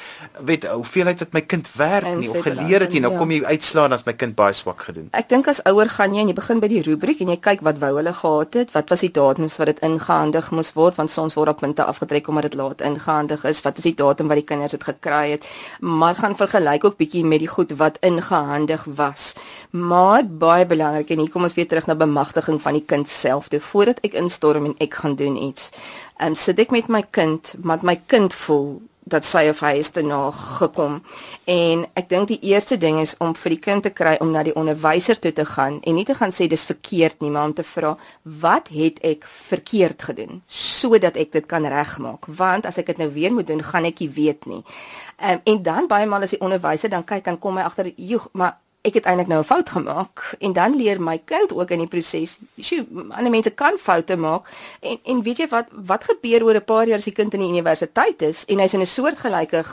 weet 0.51 0.67
hoeveelheid 0.71 1.23
wat 1.25 1.37
my 1.37 1.43
kind 1.53 1.71
werk 1.79 2.09
nie 2.21 2.31
of 2.31 2.43
geleer 2.47 2.85
het 2.85 2.97
nie 2.97 3.03
nou 3.05 3.13
ja. 3.15 3.21
kom 3.23 3.33
jy 3.35 3.41
uitslaa 3.45 3.89
as 3.97 4.05
my 4.07 4.15
kind 4.19 4.37
baie 4.39 4.57
swak 4.57 4.85
gedoen 4.89 5.09
ek 5.19 5.31
dink 5.33 5.49
as 5.53 5.63
ouer 5.71 5.91
gaan 5.95 6.15
jy 6.15 6.25
en 6.27 6.33
jy 6.33 6.37
begin 6.39 6.63
by 6.65 6.71
die 6.73 6.83
rubriek 6.87 7.23
en 7.25 7.33
jy 7.35 7.39
kyk 7.49 7.65
wat 7.69 7.81
wou 7.83 7.93
hulle 7.97 8.15
gehad 8.21 8.61
het 8.61 8.75
wat 8.77 8.93
was 8.95 9.05
die 9.07 9.13
datums 9.21 9.59
wat 9.63 9.73
dit 9.73 9.83
ingehandig 9.89 10.51
moes 10.59 10.73
word 10.77 10.99
want 11.01 11.15
soms 11.15 11.39
word 11.39 11.55
op 11.55 11.63
punte 11.65 11.85
afgetrek 11.85 12.29
omdat 12.29 12.51
dit 12.51 12.59
laat 12.61 12.85
ingehandig 12.91 13.47
is 13.49 13.63
wat 13.67 13.81
is 13.81 13.89
die 13.89 13.97
datum 14.03 14.29
wat 14.33 14.43
die 14.43 14.49
kinders 14.53 14.77
dit 14.77 14.89
gekry 14.91 15.25
het 15.37 15.49
maar 15.81 16.19
gaan 16.19 16.37
vergelyk 16.37 16.85
ook 16.85 16.99
bietjie 17.01 17.25
met 17.25 17.43
die 17.45 17.51
goed 17.51 17.75
wat 17.81 17.99
ingehandig 18.05 18.85
was 19.01 19.33
maar 19.71 20.25
baie 20.27 20.67
belangrik 20.67 21.11
en 21.15 21.25
hier 21.25 21.33
kom 21.33 21.49
ons 21.49 21.57
weer 21.59 21.69
terug 21.69 21.89
na 21.89 21.97
bemagtiging 21.99 22.61
van 22.63 22.79
die 22.79 22.85
kind 22.85 23.09
self 23.09 23.49
toe 23.53 23.61
voordat 23.71 24.03
ek 24.07 24.18
instorm 24.19 24.69
en 24.69 24.77
ek 24.83 25.01
gaan 25.03 25.17
doen 25.17 25.37
iets. 25.37 25.71
Ehm 26.19 26.35
um, 26.35 26.39
sit 26.39 26.59
ek 26.59 26.75
met 26.75 26.89
my 26.89 27.03
kind, 27.11 27.55
maar 27.63 27.79
my 27.83 28.01
kind 28.07 28.35
voel 28.35 28.81
dat 29.09 29.25
sy 29.25 29.47
of 29.49 29.61
hy 29.65 29.73
is 29.81 29.91
te 29.95 30.03
na 30.05 30.29
gekom. 30.35 30.99
En 31.49 31.85
ek 31.99 32.09
dink 32.11 32.29
die 32.31 32.41
eerste 32.51 32.79
ding 32.81 33.01
is 33.01 33.15
om 33.25 33.35
vir 33.39 33.55
die 33.55 33.61
kind 33.65 33.87
te 33.87 33.93
kry 33.95 34.17
om 34.23 34.33
na 34.35 34.45
die 34.47 34.55
onderwyser 34.59 35.21
toe 35.21 35.33
te 35.35 35.47
gaan 35.49 35.81
en 35.81 35.97
nie 35.97 36.07
te 36.09 36.17
gaan 36.19 36.35
sê 36.35 36.49
dis 36.51 36.67
verkeerd 36.69 37.23
nie, 37.25 37.33
maar 37.33 37.49
om 37.51 37.57
te 37.57 37.65
vra 37.67 37.95
wat 38.45 38.71
het 38.75 39.01
ek 39.07 39.27
verkeerd 39.49 40.09
gedoen 40.11 40.43
sodat 40.47 41.19
ek 41.21 41.33
dit 41.39 41.49
kan 41.49 41.67
regmaak. 41.67 42.29
Want 42.29 42.69
as 42.69 42.79
ek 42.81 42.93
dit 42.93 43.03
nou 43.03 43.11
weer 43.15 43.35
moet 43.35 43.49
doen, 43.49 43.65
gaan 43.65 43.89
ek 43.89 44.05
nie 44.05 44.13
weet 44.21 44.49
nie. 44.51 44.63
Ehm 45.19 45.39
um, 45.39 45.45
en 45.49 45.63
dan 45.63 45.91
baie 45.91 46.07
maal 46.07 46.27
as 46.27 46.37
die 46.37 46.45
onderwyser 46.45 46.93
dan 46.93 47.07
kyk 47.07 47.25
dan 47.25 47.39
kom 47.39 47.57
hy 47.57 47.65
agter, 47.65 47.93
"Joe, 47.97 48.29
maar 48.33 48.59
ek 48.87 48.95
het 48.95 49.05
eintlik 49.11 49.29
nou 49.29 49.41
'n 49.41 49.45
fout 49.45 49.69
gemaak 49.71 50.35
en 50.39 50.53
dan 50.53 50.77
leer 50.77 51.01
my 51.01 51.19
kind 51.25 51.53
ook 51.53 51.71
in 51.71 51.79
die 51.79 51.87
proses. 51.87 52.39
Sjoe, 52.61 52.87
ander 53.11 53.31
mense 53.31 53.51
kan 53.51 53.75
foute 53.79 54.17
maak 54.17 54.47
en 54.81 54.99
en 55.05 55.23
weet 55.23 55.39
jy 55.39 55.49
wat 55.49 55.67
wat 55.73 56.05
gebeur 56.05 56.45
oor 56.45 56.55
'n 56.55 56.65
paar 56.65 56.87
jaar 56.87 56.99
as 56.99 57.05
die 57.05 57.13
kind 57.13 57.35
in 57.35 57.41
die 57.41 57.49
universiteit 57.49 58.23
is 58.23 58.45
en 58.45 58.59
hy's 58.59 58.75
in 58.75 58.81
'n 58.81 58.87
soortgelyke 58.87 59.65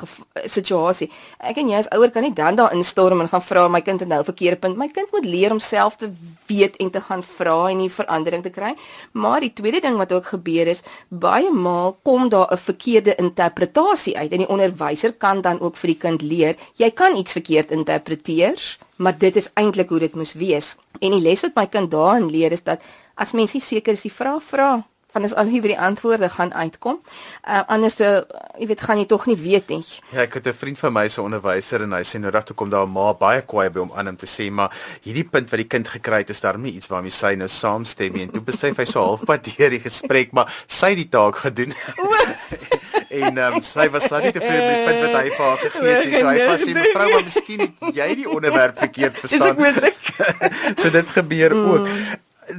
situasie. 0.46 1.12
Ek 1.40 1.58
en 1.58 1.68
jy 1.68 1.78
as 1.78 1.90
ouer 1.90 2.12
kan 2.12 2.24
nie 2.24 2.34
dan 2.34 2.56
daar 2.56 2.74
instorm 2.74 3.22
en 3.22 3.30
gaan 3.30 3.42
vra 3.42 3.68
my 3.68 3.82
kind 3.82 4.00
het 4.00 4.10
nou 4.10 4.24
verkeerde 4.24 4.58
punt. 4.58 4.78
My 4.78 4.88
kind 4.88 5.12
moet 5.12 5.26
leer 5.26 5.52
om 5.52 5.60
self 5.60 5.96
te 5.96 6.12
weet 6.48 6.76
en 6.76 6.90
te 6.90 7.02
gaan 7.02 7.24
vra 7.24 7.70
en 7.70 7.78
die 7.78 7.90
verandering 7.90 8.44
te 8.44 8.50
kry. 8.50 8.76
Maar 9.12 9.40
die 9.40 9.54
tweede 9.54 9.82
ding 9.82 9.98
wat 9.98 10.12
ook 10.12 10.26
gebeur 10.26 10.68
is 10.68 10.82
baie 11.10 11.52
maal 11.52 11.98
kom 12.04 12.30
daar 12.30 12.52
'n 12.52 12.58
verkeerde 12.58 13.16
interpretasie 13.16 14.18
uit 14.18 14.32
en 14.32 14.38
die 14.38 14.50
onderwyser 14.50 15.14
kan 15.14 15.42
dan 15.42 15.60
ook 15.60 15.78
vir 15.78 15.88
die 15.88 15.98
kind 15.98 16.22
leer 16.22 16.56
jy 16.76 16.92
kan 16.92 17.16
iets 17.16 17.32
verkeerd 17.32 17.72
interpreteer 17.72 18.78
maar 18.96 19.18
dit 19.18 19.36
is 19.36 19.50
eintlik 19.54 19.90
hoe 19.90 20.00
dit 20.00 20.16
moes 20.16 20.34
wees. 20.34 20.76
En 21.00 21.12
die 21.12 21.22
les 21.22 21.42
wat 21.42 21.56
my 21.56 21.68
kind 21.68 21.92
daarin 21.92 22.30
leer 22.32 22.52
is 22.52 22.64
dat 22.64 22.82
as 23.16 23.32
mens 23.32 23.54
nie 23.54 23.64
seker 23.64 23.94
is 23.94 24.06
die 24.08 24.14
vraag 24.14 24.44
vra 24.44 24.84
van 25.16 25.24
is 25.24 25.36
al 25.40 25.48
hoe 25.48 25.62
by 25.64 25.72
die 25.72 25.80
antwoorde 25.80 26.28
gaan 26.30 26.52
uitkom. 26.54 26.98
Uh, 27.48 27.62
anders 27.72 27.96
uh, 28.04 28.18
jy 28.60 28.68
weet 28.68 28.82
gaan 28.84 29.00
jy 29.00 29.06
tog 29.08 29.28
nie 29.30 29.38
weet 29.40 29.72
nie. 29.72 29.84
Ja, 30.12 30.26
ek 30.26 30.36
het 30.40 30.48
'n 30.52 30.60
vriend 30.60 30.80
van 30.80 30.94
my 30.94 31.08
se 31.08 31.22
onderwyser 31.24 31.86
en 31.88 31.96
hy 31.96 32.04
sê 32.04 32.20
nou 32.20 32.32
dat 32.32 32.46
toe 32.46 32.56
kom 32.56 32.70
daar 32.70 32.84
'n 32.84 32.92
ma 32.92 33.14
baie 33.14 33.42
kwaai 33.42 33.70
by 33.70 33.80
hom 33.80 33.94
aan 33.96 34.12
om 34.12 34.18
te 34.18 34.28
sê 34.28 34.52
maar 34.52 34.76
hierdie 35.04 35.24
punt 35.24 35.50
wat 35.50 35.60
die 35.64 35.72
kind 35.72 35.88
gekry 35.88 36.20
het 36.20 36.30
is 36.30 36.42
daarom 36.42 36.62
nie 36.62 36.76
iets 36.76 36.92
waarmee 36.92 37.12
sy 37.12 37.36
nou 37.36 37.48
saamstem 37.48 38.14
nie. 38.14 38.24
En 38.24 38.32
toe 38.32 38.42
besef 38.42 38.78
hy 38.78 38.86
so 38.86 39.00
halfpad 39.00 39.48
deur 39.58 39.70
die 39.70 39.80
gesprek 39.80 40.34
maar 40.34 40.52
sy 40.68 40.90
het 40.90 40.98
die 40.98 41.10
taak 41.10 41.36
gedoen. 41.36 41.74
En 43.22 43.38
um, 43.38 43.62
sy 43.62 43.88
was 43.94 44.08
glad 44.10 44.28
nie 44.28 44.34
tevrede 44.36 44.66
met 44.66 44.76
die 44.76 44.86
punt 44.90 45.02
wat 45.06 45.16
hy 45.16 45.30
vir 45.30 45.46
haar 45.46 45.64
gegee 45.64 45.96
het 45.96 46.12
nie. 46.12 46.22
Hy 46.26 46.50
was 46.50 46.66
sê 46.66 46.76
mevrou, 46.76 47.08
maar 47.14 47.26
miskien 47.30 47.64
het 47.66 47.98
jy 48.02 48.12
die 48.22 48.30
onderwerp 48.30 48.78
verkeerd 48.84 49.18
verstaan. 49.24 49.40
Dis 49.40 49.50
ook 49.50 49.64
moontlik. 49.64 50.00
so 50.82 50.94
dit 50.94 51.18
gebeur 51.18 51.56
mm. 51.56 51.72
ook. 51.72 51.90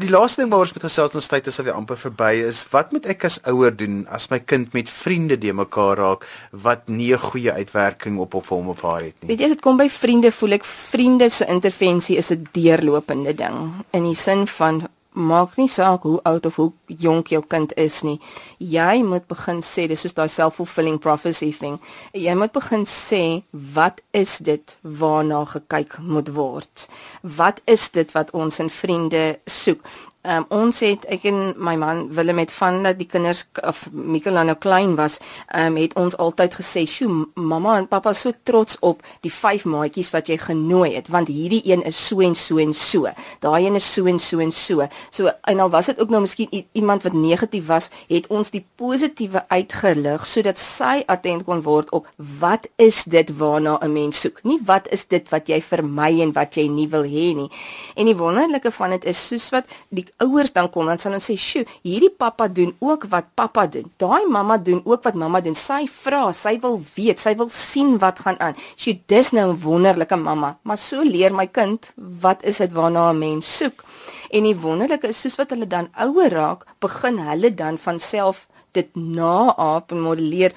Die 0.02 0.10
laaste 0.10 0.42
ding 0.42 0.50
waaroor 0.50 0.66
ons 0.66 0.74
met 0.74 0.86
gesels 0.88 1.14
ons 1.14 1.28
tyd 1.30 1.46
is 1.46 1.60
alweer 1.62 1.76
amper 1.78 1.98
verby 2.00 2.32
is 2.48 2.64
wat 2.72 2.90
moet 2.94 3.04
ek 3.12 3.28
as 3.28 3.36
ouer 3.46 3.70
doen 3.70 4.00
as 4.10 4.26
my 4.32 4.40
kind 4.42 4.74
met 4.74 4.90
vriende 4.90 5.36
de 5.38 5.52
mekaar 5.54 6.02
raak 6.02 6.26
wat 6.66 6.88
nie 6.90 7.12
'n 7.14 7.22
goeie 7.22 7.52
uitwerking 7.52 8.18
op 8.18 8.34
of 8.34 8.48
hom 8.50 8.68
of 8.74 8.82
haar 8.82 9.06
het 9.06 9.14
nie. 9.20 9.28
Weet 9.30 9.40
jy 9.40 9.48
dit 9.54 9.62
kom 9.62 9.78
by 9.78 9.88
vriende 9.88 10.32
voel 10.32 10.58
ek 10.58 10.64
vriende 10.64 11.30
se 11.30 11.46
intervensie 11.46 12.18
is 12.18 12.32
'n 12.32 12.48
deurlopende 12.52 13.34
ding 13.34 13.86
in 13.92 14.02
die 14.02 14.18
sin 14.18 14.46
van 14.46 14.88
maak 15.16 15.56
nie 15.56 15.68
saak 15.68 16.04
hoe 16.04 16.20
oud 16.28 16.46
of 16.46 16.56
hoe 16.60 16.72
jonk 16.86 17.32
jou 17.32 17.42
kind 17.48 17.72
is 17.80 18.02
nie. 18.04 18.18
Jy 18.60 19.02
moet 19.02 19.26
begin 19.28 19.62
sê 19.64 19.86
dis 19.88 20.04
soos 20.04 20.14
daai 20.16 20.28
self-fulfilling 20.28 20.98
prophecy 21.00 21.50
thing. 21.56 21.78
Jy 22.12 22.34
moet 22.36 22.52
begin 22.52 22.84
sê 22.84 23.22
wat 23.50 24.02
is 24.12 24.36
dit 24.44 24.76
waarna 24.82 25.44
gekyk 25.48 25.98
moet 26.04 26.28
word? 26.36 26.88
Wat 27.22 27.62
is 27.64 27.88
dit 27.90 28.12
wat 28.12 28.34
ons 28.36 28.60
in 28.60 28.70
vriende 28.70 29.38
soek? 29.48 29.80
Um, 30.26 30.42
ons 30.50 30.80
het 30.82 31.04
ek 31.12 31.22
en 31.30 31.52
my 31.62 31.76
man 31.78 32.00
Willem 32.10 32.40
het 32.42 32.50
van 32.50 32.80
dat 32.82 32.96
die 32.98 33.06
kinders 33.06 33.44
of 33.62 33.84
Mikael 33.94 34.40
nou 34.48 34.56
klein 34.58 34.96
was, 34.98 35.20
um, 35.54 35.76
het 35.78 35.92
ons 35.94 36.16
altyd 36.18 36.56
gesê, 36.58 36.82
"Sjoe, 36.86 37.28
mamma 37.34 37.76
en 37.78 37.86
pappa 37.88 38.12
so 38.12 38.32
trots 38.42 38.78
op 38.80 39.02
die 39.20 39.30
vyf 39.30 39.64
maatjies 39.64 40.10
wat 40.10 40.26
jy 40.26 40.38
genooi 40.38 40.94
het, 40.94 41.08
want 41.08 41.28
hierdie 41.28 41.62
een 41.64 41.82
is 41.82 42.06
so 42.06 42.20
en 42.20 42.34
so 42.34 42.58
en 42.58 42.72
so. 42.72 43.06
Daai 43.40 43.66
een 43.66 43.74
is 43.74 43.92
so 43.92 44.06
en 44.06 44.18
so 44.18 44.38
en 44.38 44.50
so." 44.50 44.88
So 45.10 45.30
en 45.44 45.60
al 45.60 45.70
was 45.70 45.86
dit 45.86 46.00
ook 46.00 46.08
nou 46.08 46.20
miskien 46.20 46.66
iemand 46.72 47.02
wat 47.02 47.12
negatief 47.12 47.66
was, 47.66 47.90
het 48.08 48.26
ons 48.26 48.50
die 48.50 48.66
positiewe 48.74 49.44
uitgelig 49.48 50.26
sodat 50.26 50.58
sy 50.58 51.02
attent 51.06 51.44
kon 51.44 51.62
word 51.62 51.90
op 51.90 52.08
wat 52.16 52.66
is 52.76 53.04
dit 53.04 53.36
waarna 53.36 53.78
'n 53.80 53.92
mens 53.92 54.20
soek? 54.20 54.42
Nie 54.42 54.58
wat 54.64 54.88
is 54.88 55.06
dit 55.06 55.28
wat 55.28 55.46
jy 55.46 55.62
vermy 55.62 56.20
en 56.20 56.32
wat 56.32 56.54
jy 56.54 56.66
nie 56.68 56.88
wil 56.88 57.04
hê 57.04 57.34
nie. 57.34 57.50
En 57.94 58.04
die 58.04 58.16
wonderlike 58.16 58.72
van 58.72 58.90
dit 58.90 59.04
is 59.04 59.28
soos 59.28 59.50
wat 59.50 59.64
die 59.88 60.06
ouers 60.22 60.52
dan 60.52 60.70
kom 60.70 60.86
dan 60.86 60.98
sal 60.98 61.12
ons 61.12 61.24
sê, 61.30 61.36
"Sjoe, 61.36 61.66
hierdie 61.82 62.10
pappa 62.10 62.48
doen 62.48 62.76
ook 62.78 63.04
wat 63.04 63.24
pappa 63.34 63.66
doen. 63.66 63.90
Daai 63.96 64.26
mamma 64.26 64.56
doen 64.58 64.80
ook 64.84 65.02
wat 65.02 65.14
mamma 65.14 65.40
doen. 65.40 65.54
Sy 65.54 65.86
vra, 65.88 66.32
sy 66.32 66.58
wil 66.60 66.82
weet, 66.94 67.20
sy 67.20 67.36
wil 67.36 67.48
sien 67.48 67.98
wat 67.98 68.18
gaan 68.18 68.40
aan. 68.40 68.56
Sjoe, 68.76 69.00
dis 69.06 69.30
nou 69.30 69.50
'n 69.50 69.60
wonderlike 69.60 70.16
mamma." 70.16 70.58
Maar 70.62 70.78
so 70.78 71.02
leer 71.02 71.34
my 71.34 71.46
kind, 71.46 71.92
wat 71.96 72.44
is 72.44 72.56
dit 72.56 72.72
waarna 72.72 73.10
'n 73.10 73.18
mens 73.18 73.56
soek? 73.56 73.84
En 74.30 74.42
die 74.42 74.56
wonderlike 74.56 75.08
is 75.08 75.20
soos 75.20 75.36
wat 75.36 75.50
hulle 75.50 75.66
dan 75.66 75.88
ouer 75.94 76.30
raak, 76.30 76.66
begin 76.78 77.18
hulle 77.18 77.54
dan 77.54 77.78
van 77.78 77.98
self 77.98 78.46
dit 78.76 78.88
naap 78.94 79.92
en 79.92 80.00
modelleer 80.00 80.52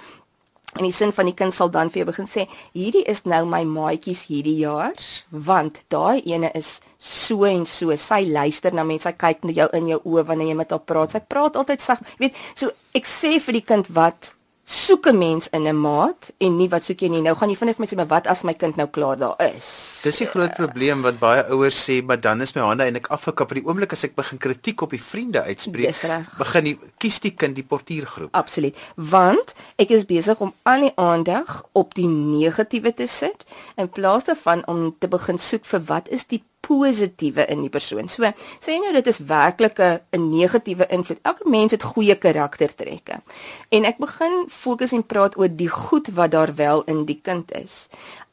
En 0.77 0.85
die 0.85 0.93
sin 0.93 1.11
van 1.15 1.25
die 1.25 1.33
kind 1.33 1.53
sal 1.55 1.71
dan 1.73 1.89
vir 1.89 2.03
jou 2.03 2.09
begin 2.11 2.27
sê, 2.29 2.45
hierdie 2.77 3.01
is 3.09 3.23
nou 3.25 3.41
my 3.49 3.63
maatjies 3.65 4.27
hierdie 4.29 4.59
jaar, 4.61 4.93
want 5.31 5.81
daai 5.89 6.21
ene 6.29 6.51
is 6.57 6.75
so 7.01 7.47
en 7.49 7.65
so. 7.65 7.95
Sy 7.97 8.21
luister 8.29 8.75
na 8.75 8.85
mense, 8.85 9.09
sy 9.09 9.15
kyk 9.17 9.47
na 9.47 9.55
jou 9.57 9.69
in 9.79 9.89
jou 9.95 10.01
oë 10.03 10.27
wanneer 10.29 10.53
jy 10.53 10.59
met 10.61 10.75
haar 10.75 10.83
praat. 10.85 11.15
Sy 11.15 11.23
praat 11.25 11.57
altyd 11.57 11.81
sag. 11.81 12.03
Weet, 12.21 12.37
so 12.53 12.69
ek 12.93 13.09
sê 13.09 13.39
vir 13.41 13.59
die 13.59 13.65
kind 13.65 13.89
wat 13.97 14.35
soek 14.69 15.07
'n 15.09 15.17
mens 15.17 15.49
in 15.49 15.67
'n 15.67 15.81
maat 15.81 16.31
en 16.37 16.57
nie 16.57 16.69
wat 16.69 16.83
soek 16.83 16.99
jy 17.01 17.09
nie. 17.09 17.21
Nou 17.21 17.35
gaan 17.35 17.49
jy 17.49 17.55
vinnig 17.55 17.75
vir 17.75 17.85
my 17.85 17.87
sê, 17.87 17.95
"Maar 17.95 18.07
wat 18.07 18.27
as 18.27 18.43
my 18.43 18.53
kind 18.53 18.75
nou 18.75 18.87
klaar 18.87 19.17
daar 19.17 19.35
is?" 19.55 20.01
Dis 20.03 20.17
die 20.17 20.27
groot 20.27 20.53
probleem 20.53 21.01
wat 21.01 21.19
baie 21.19 21.43
ouers 21.49 21.89
sê, 21.89 22.03
maar 22.03 22.19
dan 22.19 22.41
is 22.41 22.53
my 22.53 22.61
hande 22.61 22.83
eintlik 22.83 23.07
afgekap 23.07 23.49
vir 23.49 23.61
die 23.61 23.65
oomblik 23.65 23.91
as 23.91 24.03
ek 24.03 24.15
begin 24.15 24.37
kritiek 24.37 24.81
op 24.81 24.89
die 24.89 25.01
vriende 25.01 25.43
uitspreek. 25.43 25.95
Begin 26.37 26.63
die 26.63 26.79
kies 26.97 27.19
die 27.19 27.31
kind 27.31 27.55
die 27.55 27.63
portuïergroep. 27.63 28.29
Absoluut. 28.31 28.75
Want 28.95 29.55
ek 29.77 29.89
is 29.89 30.05
besig 30.05 30.39
om 30.39 30.53
al 30.63 30.81
die 30.81 30.93
aandag 30.95 31.63
op 31.71 31.93
die 31.95 32.07
negatiewe 32.07 32.93
te 32.93 33.07
sit 33.07 33.45
in 33.75 33.89
plaas 33.89 34.23
daarvan 34.25 34.67
om 34.67 34.95
te 34.99 35.07
begin 35.07 35.37
soek 35.37 35.65
vir 35.65 35.81
wat 35.81 36.07
is 36.09 36.27
die 36.27 36.43
positiewe 36.69 37.45
in 37.49 37.63
die 37.65 37.71
persoon. 37.73 38.09
So, 38.11 38.29
sê 38.61 38.77
nou 38.81 38.93
dit 38.93 39.07
is 39.09 39.21
werklik 39.31 39.79
'n 39.79 40.29
negatiewe 40.29 40.85
invloed. 40.87 41.19
Elke 41.23 41.49
mens 41.49 41.71
het 41.71 41.83
goeie 41.83 42.15
karaktertrekke. 42.15 43.21
En 43.69 43.85
ek 43.85 43.97
begin 43.97 44.45
fokus 44.47 44.91
en 44.91 45.05
praat 45.05 45.37
oor 45.37 45.49
die 45.49 45.69
goed 45.69 46.07
wat 46.13 46.31
daar 46.31 46.55
wel 46.55 46.83
in 46.83 47.05
die 47.05 47.19
kind 47.21 47.51
is. 47.51 47.87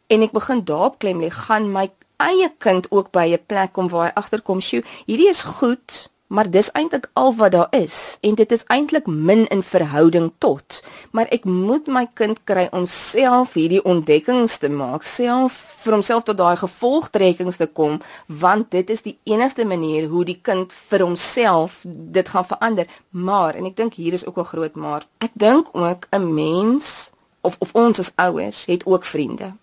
En 0.07 0.23
ek 0.23 0.33
begin 0.33 0.65
daarop 0.65 0.99
klem 0.99 1.21
lê, 1.21 1.31
gaan 1.31 1.73
my 1.73 1.89
eie 2.17 2.51
kind 2.59 2.91
ook 2.91 3.11
by 3.11 3.27
'n 3.33 3.47
plek 3.47 3.73
kom 3.73 3.89
waar 3.89 4.07
hy 4.07 4.13
agterkom, 4.15 4.61
"Sjoe, 4.61 4.85
hierdie 5.07 5.29
is 5.29 5.43
goed." 5.43 6.11
Maar 6.27 6.51
dis 6.51 6.71
eintlik 6.73 7.07
al 7.13 7.35
wat 7.35 7.53
daar 7.53 7.69
is 7.71 8.19
en 8.21 8.35
dit 8.35 8.53
is 8.53 8.65
eintlik 8.67 9.07
min 9.07 9.47
in 9.47 9.63
verhouding 9.63 10.33
tot. 10.39 10.83
Maar 11.11 11.27
ek 11.31 11.45
moet 11.45 11.87
my 11.87 12.07
kind 12.19 12.41
kry 12.45 12.67
om 12.75 12.87
self 12.91 13.55
hierdie 13.55 13.83
ontdekkings 13.85 14.59
te 14.59 14.69
maak, 14.69 15.07
self 15.07 15.55
vir 15.85 15.95
homself 15.95 16.27
tot 16.27 16.39
daai 16.39 16.57
gevolgtrekkings 16.59 17.61
te 17.63 17.69
kom, 17.71 18.01
want 18.27 18.71
dit 18.75 18.91
is 18.91 19.05
die 19.07 19.15
enigste 19.23 19.65
manier 19.65 20.09
hoe 20.11 20.25
die 20.27 20.39
kind 20.43 20.75
vir 20.91 21.07
homself 21.07 21.85
dit 21.87 22.29
gaan 22.29 22.49
verander. 22.51 22.91
Maar 23.11 23.55
en 23.55 23.71
ek 23.71 23.79
dink 23.79 23.95
hier 23.95 24.13
is 24.13 24.27
ook 24.27 24.39
'n 24.39 24.51
groot 24.51 24.75
maar. 24.75 25.07
Ek 25.19 25.31
dink 25.35 25.69
ook 25.73 26.07
'n 26.11 26.35
mens 26.35 27.13
of 27.41 27.57
of 27.59 27.71
ons 27.75 27.99
as 27.99 28.13
ouers 28.17 28.67
het 28.67 28.87
ook 28.87 29.05
vriende. 29.05 29.55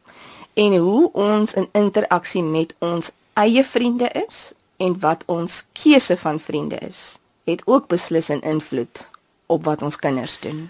En 0.53 0.75
hoe 0.77 1.11
ons 1.11 1.53
in 1.53 1.67
interaksie 1.71 2.43
met 2.43 2.73
ons 2.79 3.11
eie 3.33 3.63
vriende 3.63 4.09
is 4.27 4.53
en 4.83 4.99
wat 4.99 5.23
ons 5.31 5.63
keuse 5.71 6.17
van 6.17 6.39
vriende 6.39 6.77
is, 6.83 7.19
het 7.47 7.61
ook 7.65 7.87
beslis 7.87 8.27
'n 8.29 8.43
invloed 8.43 9.09
op 9.45 9.63
wat 9.63 9.81
ons 9.81 9.95
kinders 9.95 10.39
doen. 10.39 10.69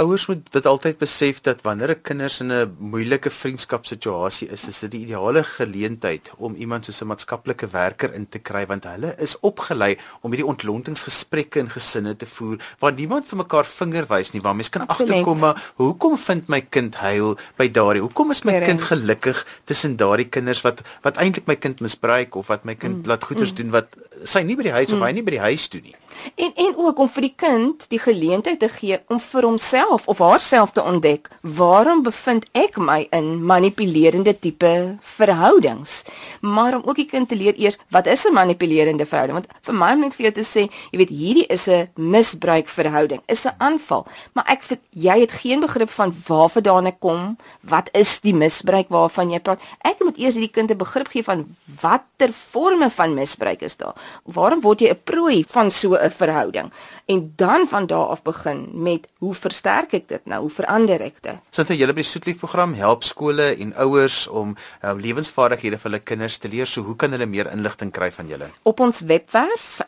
Ouers 0.00 0.22
moet 0.30 0.46
dit 0.54 0.66
altyd 0.66 0.96
besef 0.98 1.40
dat 1.44 1.60
wanneer 1.66 1.90
'n 1.90 2.00
kinders 2.02 2.40
in 2.40 2.50
'n 2.52 2.74
moeilike 2.78 3.30
vriendskapsituasie 3.30 4.48
is, 4.48 4.68
is 4.68 4.78
dit 4.78 4.90
die 4.90 5.00
ideale 5.00 5.44
geleentheid 5.44 6.30
om 6.36 6.54
iemand 6.54 6.84
soos 6.84 7.00
'n 7.02 7.06
maatskaplike 7.06 7.66
werker 7.68 8.14
in 8.14 8.26
te 8.28 8.38
kry 8.38 8.66
want 8.66 8.84
hulle 8.84 9.14
is 9.18 9.36
opgelei 9.40 9.98
om 10.22 10.30
hierdie 10.32 10.46
ontlontingsgesprekke 10.48 11.58
in 11.58 11.68
gesinne 11.70 12.16
te 12.16 12.26
voer 12.26 12.56
waar 12.78 12.92
niemand 12.92 13.26
vir 13.28 13.36
mekaar 13.36 13.64
vinger 13.66 14.06
wys 14.08 14.30
nie, 14.32 14.40
waar 14.42 14.54
mens 14.56 14.68
kan 14.70 14.86
Absoluut. 14.86 15.10
agterkom 15.10 15.38
maar 15.38 15.72
hoekom 15.76 16.18
vind 16.18 16.48
my 16.48 16.60
kind 16.60 16.94
huil 16.94 17.36
by 17.56 17.68
daardie? 17.70 18.00
Hoekom 18.02 18.30
is 18.30 18.42
my 18.44 18.52
Reg. 18.58 18.68
kind 18.68 18.80
gelukkig 18.82 19.46
tussen 19.64 19.96
daardie 19.96 20.28
kinders 20.28 20.60
wat 20.62 20.80
wat 21.02 21.16
eintlik 21.16 21.46
my 21.46 21.56
kind 21.56 21.80
misbruik 21.80 22.34
of 22.36 22.46
wat 22.46 22.64
my 22.64 22.74
kind 22.74 22.96
Mm. 22.96 23.06
laat 23.06 23.24
goeders 23.24 23.54
doen 23.54 23.70
wat 23.70 23.86
sy 24.24 24.40
nie 24.42 24.56
by 24.56 24.62
die 24.62 24.72
huis 24.72 24.92
of 24.92 25.00
hy 25.00 25.12
nie 25.12 25.22
by 25.22 25.30
die 25.30 25.40
huis 25.40 25.68
doen 25.68 25.82
nie? 25.82 25.94
En 26.36 26.52
en 26.56 26.74
ook 26.76 26.98
om 26.98 27.08
vir 27.08 27.22
die 27.22 27.34
kind 27.36 27.88
die 27.88 27.98
geleentheid 27.98 28.58
te 28.58 28.68
gee 28.68 28.98
om 29.08 29.20
vir 29.20 29.42
homself 29.42 29.88
of 29.90 30.18
haarself 30.18 30.72
te 30.72 30.82
ontdek, 30.82 31.28
waarom 31.40 32.02
bevind 32.02 32.46
ek 32.52 32.76
my 32.78 33.06
in 33.10 33.44
manipulerende 33.46 34.38
tipe 34.38 34.98
verhoudings? 35.16 36.04
Maar 36.40 36.76
om 36.78 36.82
ook 36.86 36.96
die 36.96 37.08
kind 37.10 37.28
te 37.28 37.36
leer 37.36 37.58
eers 37.58 37.78
wat 37.90 38.06
is 38.06 38.24
'n 38.26 38.32
manipulerende 38.32 39.06
verhouding? 39.06 39.38
Want 39.38 39.48
vir 39.62 39.74
my 39.74 39.92
om 39.92 40.00
net 40.00 40.14
vir 40.14 40.30
jou 40.30 40.34
te 40.34 40.46
sê, 40.46 40.70
jy 40.92 40.98
weet 40.98 41.08
hierdie 41.08 41.46
is 41.46 41.68
'n 41.68 41.88
misbruikverhouding, 41.94 43.20
is 43.26 43.46
'n 43.46 43.54
aanval, 43.58 44.06
maar 44.34 44.44
ek 44.48 44.62
vir 44.62 44.78
jy 44.90 45.20
het 45.20 45.32
geen 45.32 45.60
begrip 45.60 45.90
van 45.90 46.14
waar 46.26 46.48
vandaan 46.48 46.86
ek 46.86 47.00
kom, 47.00 47.36
wat 47.60 47.88
is 47.92 48.20
die 48.20 48.34
misbruik 48.34 48.88
waarvan 48.88 49.30
jy 49.30 49.40
praat? 49.40 49.60
Ek 49.84 50.00
moet 50.00 50.18
eers 50.18 50.34
hierdie 50.34 50.52
kind 50.52 50.70
'n 50.70 50.76
begrip 50.76 51.08
gee 51.08 51.22
van 51.22 51.56
watter 51.80 52.32
forme 52.32 52.90
van 52.90 53.14
misbruik 53.14 53.62
is 53.62 53.76
daar. 53.76 53.94
Waarom 54.24 54.60
word 54.60 54.80
jy 54.80 54.90
'n 54.90 55.00
prooi 55.04 55.44
van 55.48 55.70
so 55.70 55.94
'n 55.94 56.10
verhouding? 56.10 56.70
En 57.10 57.32
dan 57.36 57.66
van 57.68 57.86
daar 57.86 58.06
af 58.06 58.22
begin 58.22 58.68
met 58.72 59.08
hoe 59.18 59.34
versterk 59.34 59.92
ek 59.98 60.08
dit 60.08 60.28
nou? 60.30 60.40
Hoe 60.46 60.50
verander 60.50 61.02
ek 61.02 61.18
dit? 61.24 61.40
Sinthe 61.50 61.74
julle 61.74 61.94
by 61.96 62.04
die 62.04 62.10
Soetlief 62.10 62.38
program 62.38 62.76
help 62.78 63.02
skole 63.02 63.48
en 63.56 63.72
ouers 63.82 64.28
om 64.28 64.52
um, 64.54 65.00
lewensvaardighede 65.02 65.80
vir 65.80 65.90
hulle 65.90 66.02
kinders 66.12 66.38
te 66.38 66.50
leer. 66.52 66.70
So 66.70 66.86
hoe 66.86 66.94
kan 66.94 67.10
hulle 67.16 67.26
meer 67.26 67.50
inligting 67.50 67.90
kry 67.90 68.12
van 68.14 68.30
julle? 68.30 68.52
Op 68.62 68.80
ons 68.86 69.02
webwerf 69.10 69.80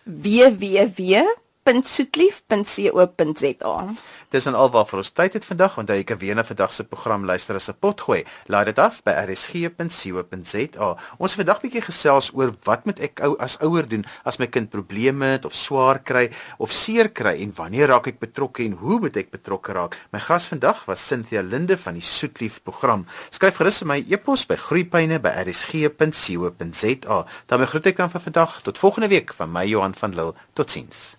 www.soetlief.co.za. 1.62 3.94
Dis 4.32 4.46
en 4.48 4.56
alwaar 4.56 4.86
vir 4.88 5.02
ons 5.02 5.10
tyd 5.14 5.34
het 5.36 5.44
vandag. 5.46 5.76
Onthou 5.78 5.96
jy 5.98 6.06
kan 6.08 6.18
weer 6.18 6.34
na 6.34 6.44
vandag 6.46 6.72
se 6.74 6.84
program 6.84 7.24
luister 7.28 7.54
as 7.56 7.68
'n 7.68 7.74
potgooi. 7.78 8.24
Laai 8.46 8.64
dit 8.64 8.78
af 8.78 9.02
by 9.02 9.10
rsg.co.za. 9.12 10.96
Ons 11.18 11.30
het 11.30 11.40
vandag 11.40 11.60
bietjie 11.60 11.82
gesels 11.82 12.30
oor 12.34 12.52
wat 12.64 12.84
moet 12.84 13.00
ek 13.00 13.20
ou 13.20 13.36
as 13.38 13.58
ouer 13.60 13.88
doen 13.88 14.04
as 14.24 14.38
my 14.38 14.46
kind 14.46 14.70
probleme 14.70 15.24
het 15.24 15.44
of 15.44 15.54
swaar 15.54 16.02
kry 16.02 16.30
of 16.58 16.72
seer 16.72 17.08
kry 17.08 17.42
en 17.42 17.52
wanneer 17.54 17.88
raak 17.88 18.06
ek 18.06 18.18
betrokke 18.18 18.64
en 18.64 18.72
hoe 18.72 19.00
moet 19.00 19.16
ek 19.16 19.30
betrokke 19.30 19.72
raak? 19.72 19.96
My 20.12 20.18
gas 20.18 20.46
vandag 20.46 20.84
was 20.86 21.06
Cynthia 21.06 21.42
Linde 21.42 21.78
van 21.78 21.94
die 21.94 22.02
Soetlief 22.02 22.62
program. 22.62 23.06
Skryf 23.30 23.56
gerus 23.56 23.82
my 23.82 24.04
e-pos 24.08 24.46
by 24.46 24.56
groeipyne@rsg.co.za. 24.56 27.26
Dan 27.46 27.66
groet 27.66 27.86
ek 27.86 27.96
dan 27.96 28.10
vir 28.10 28.20
vandag 28.20 28.62
tot 28.62 28.78
volgende 28.78 29.08
week 29.08 29.34
van 29.34 29.52
my 29.52 29.66
Johan 29.66 29.94
van 29.94 30.14
Lille. 30.14 30.34
Totsiens. 30.52 31.16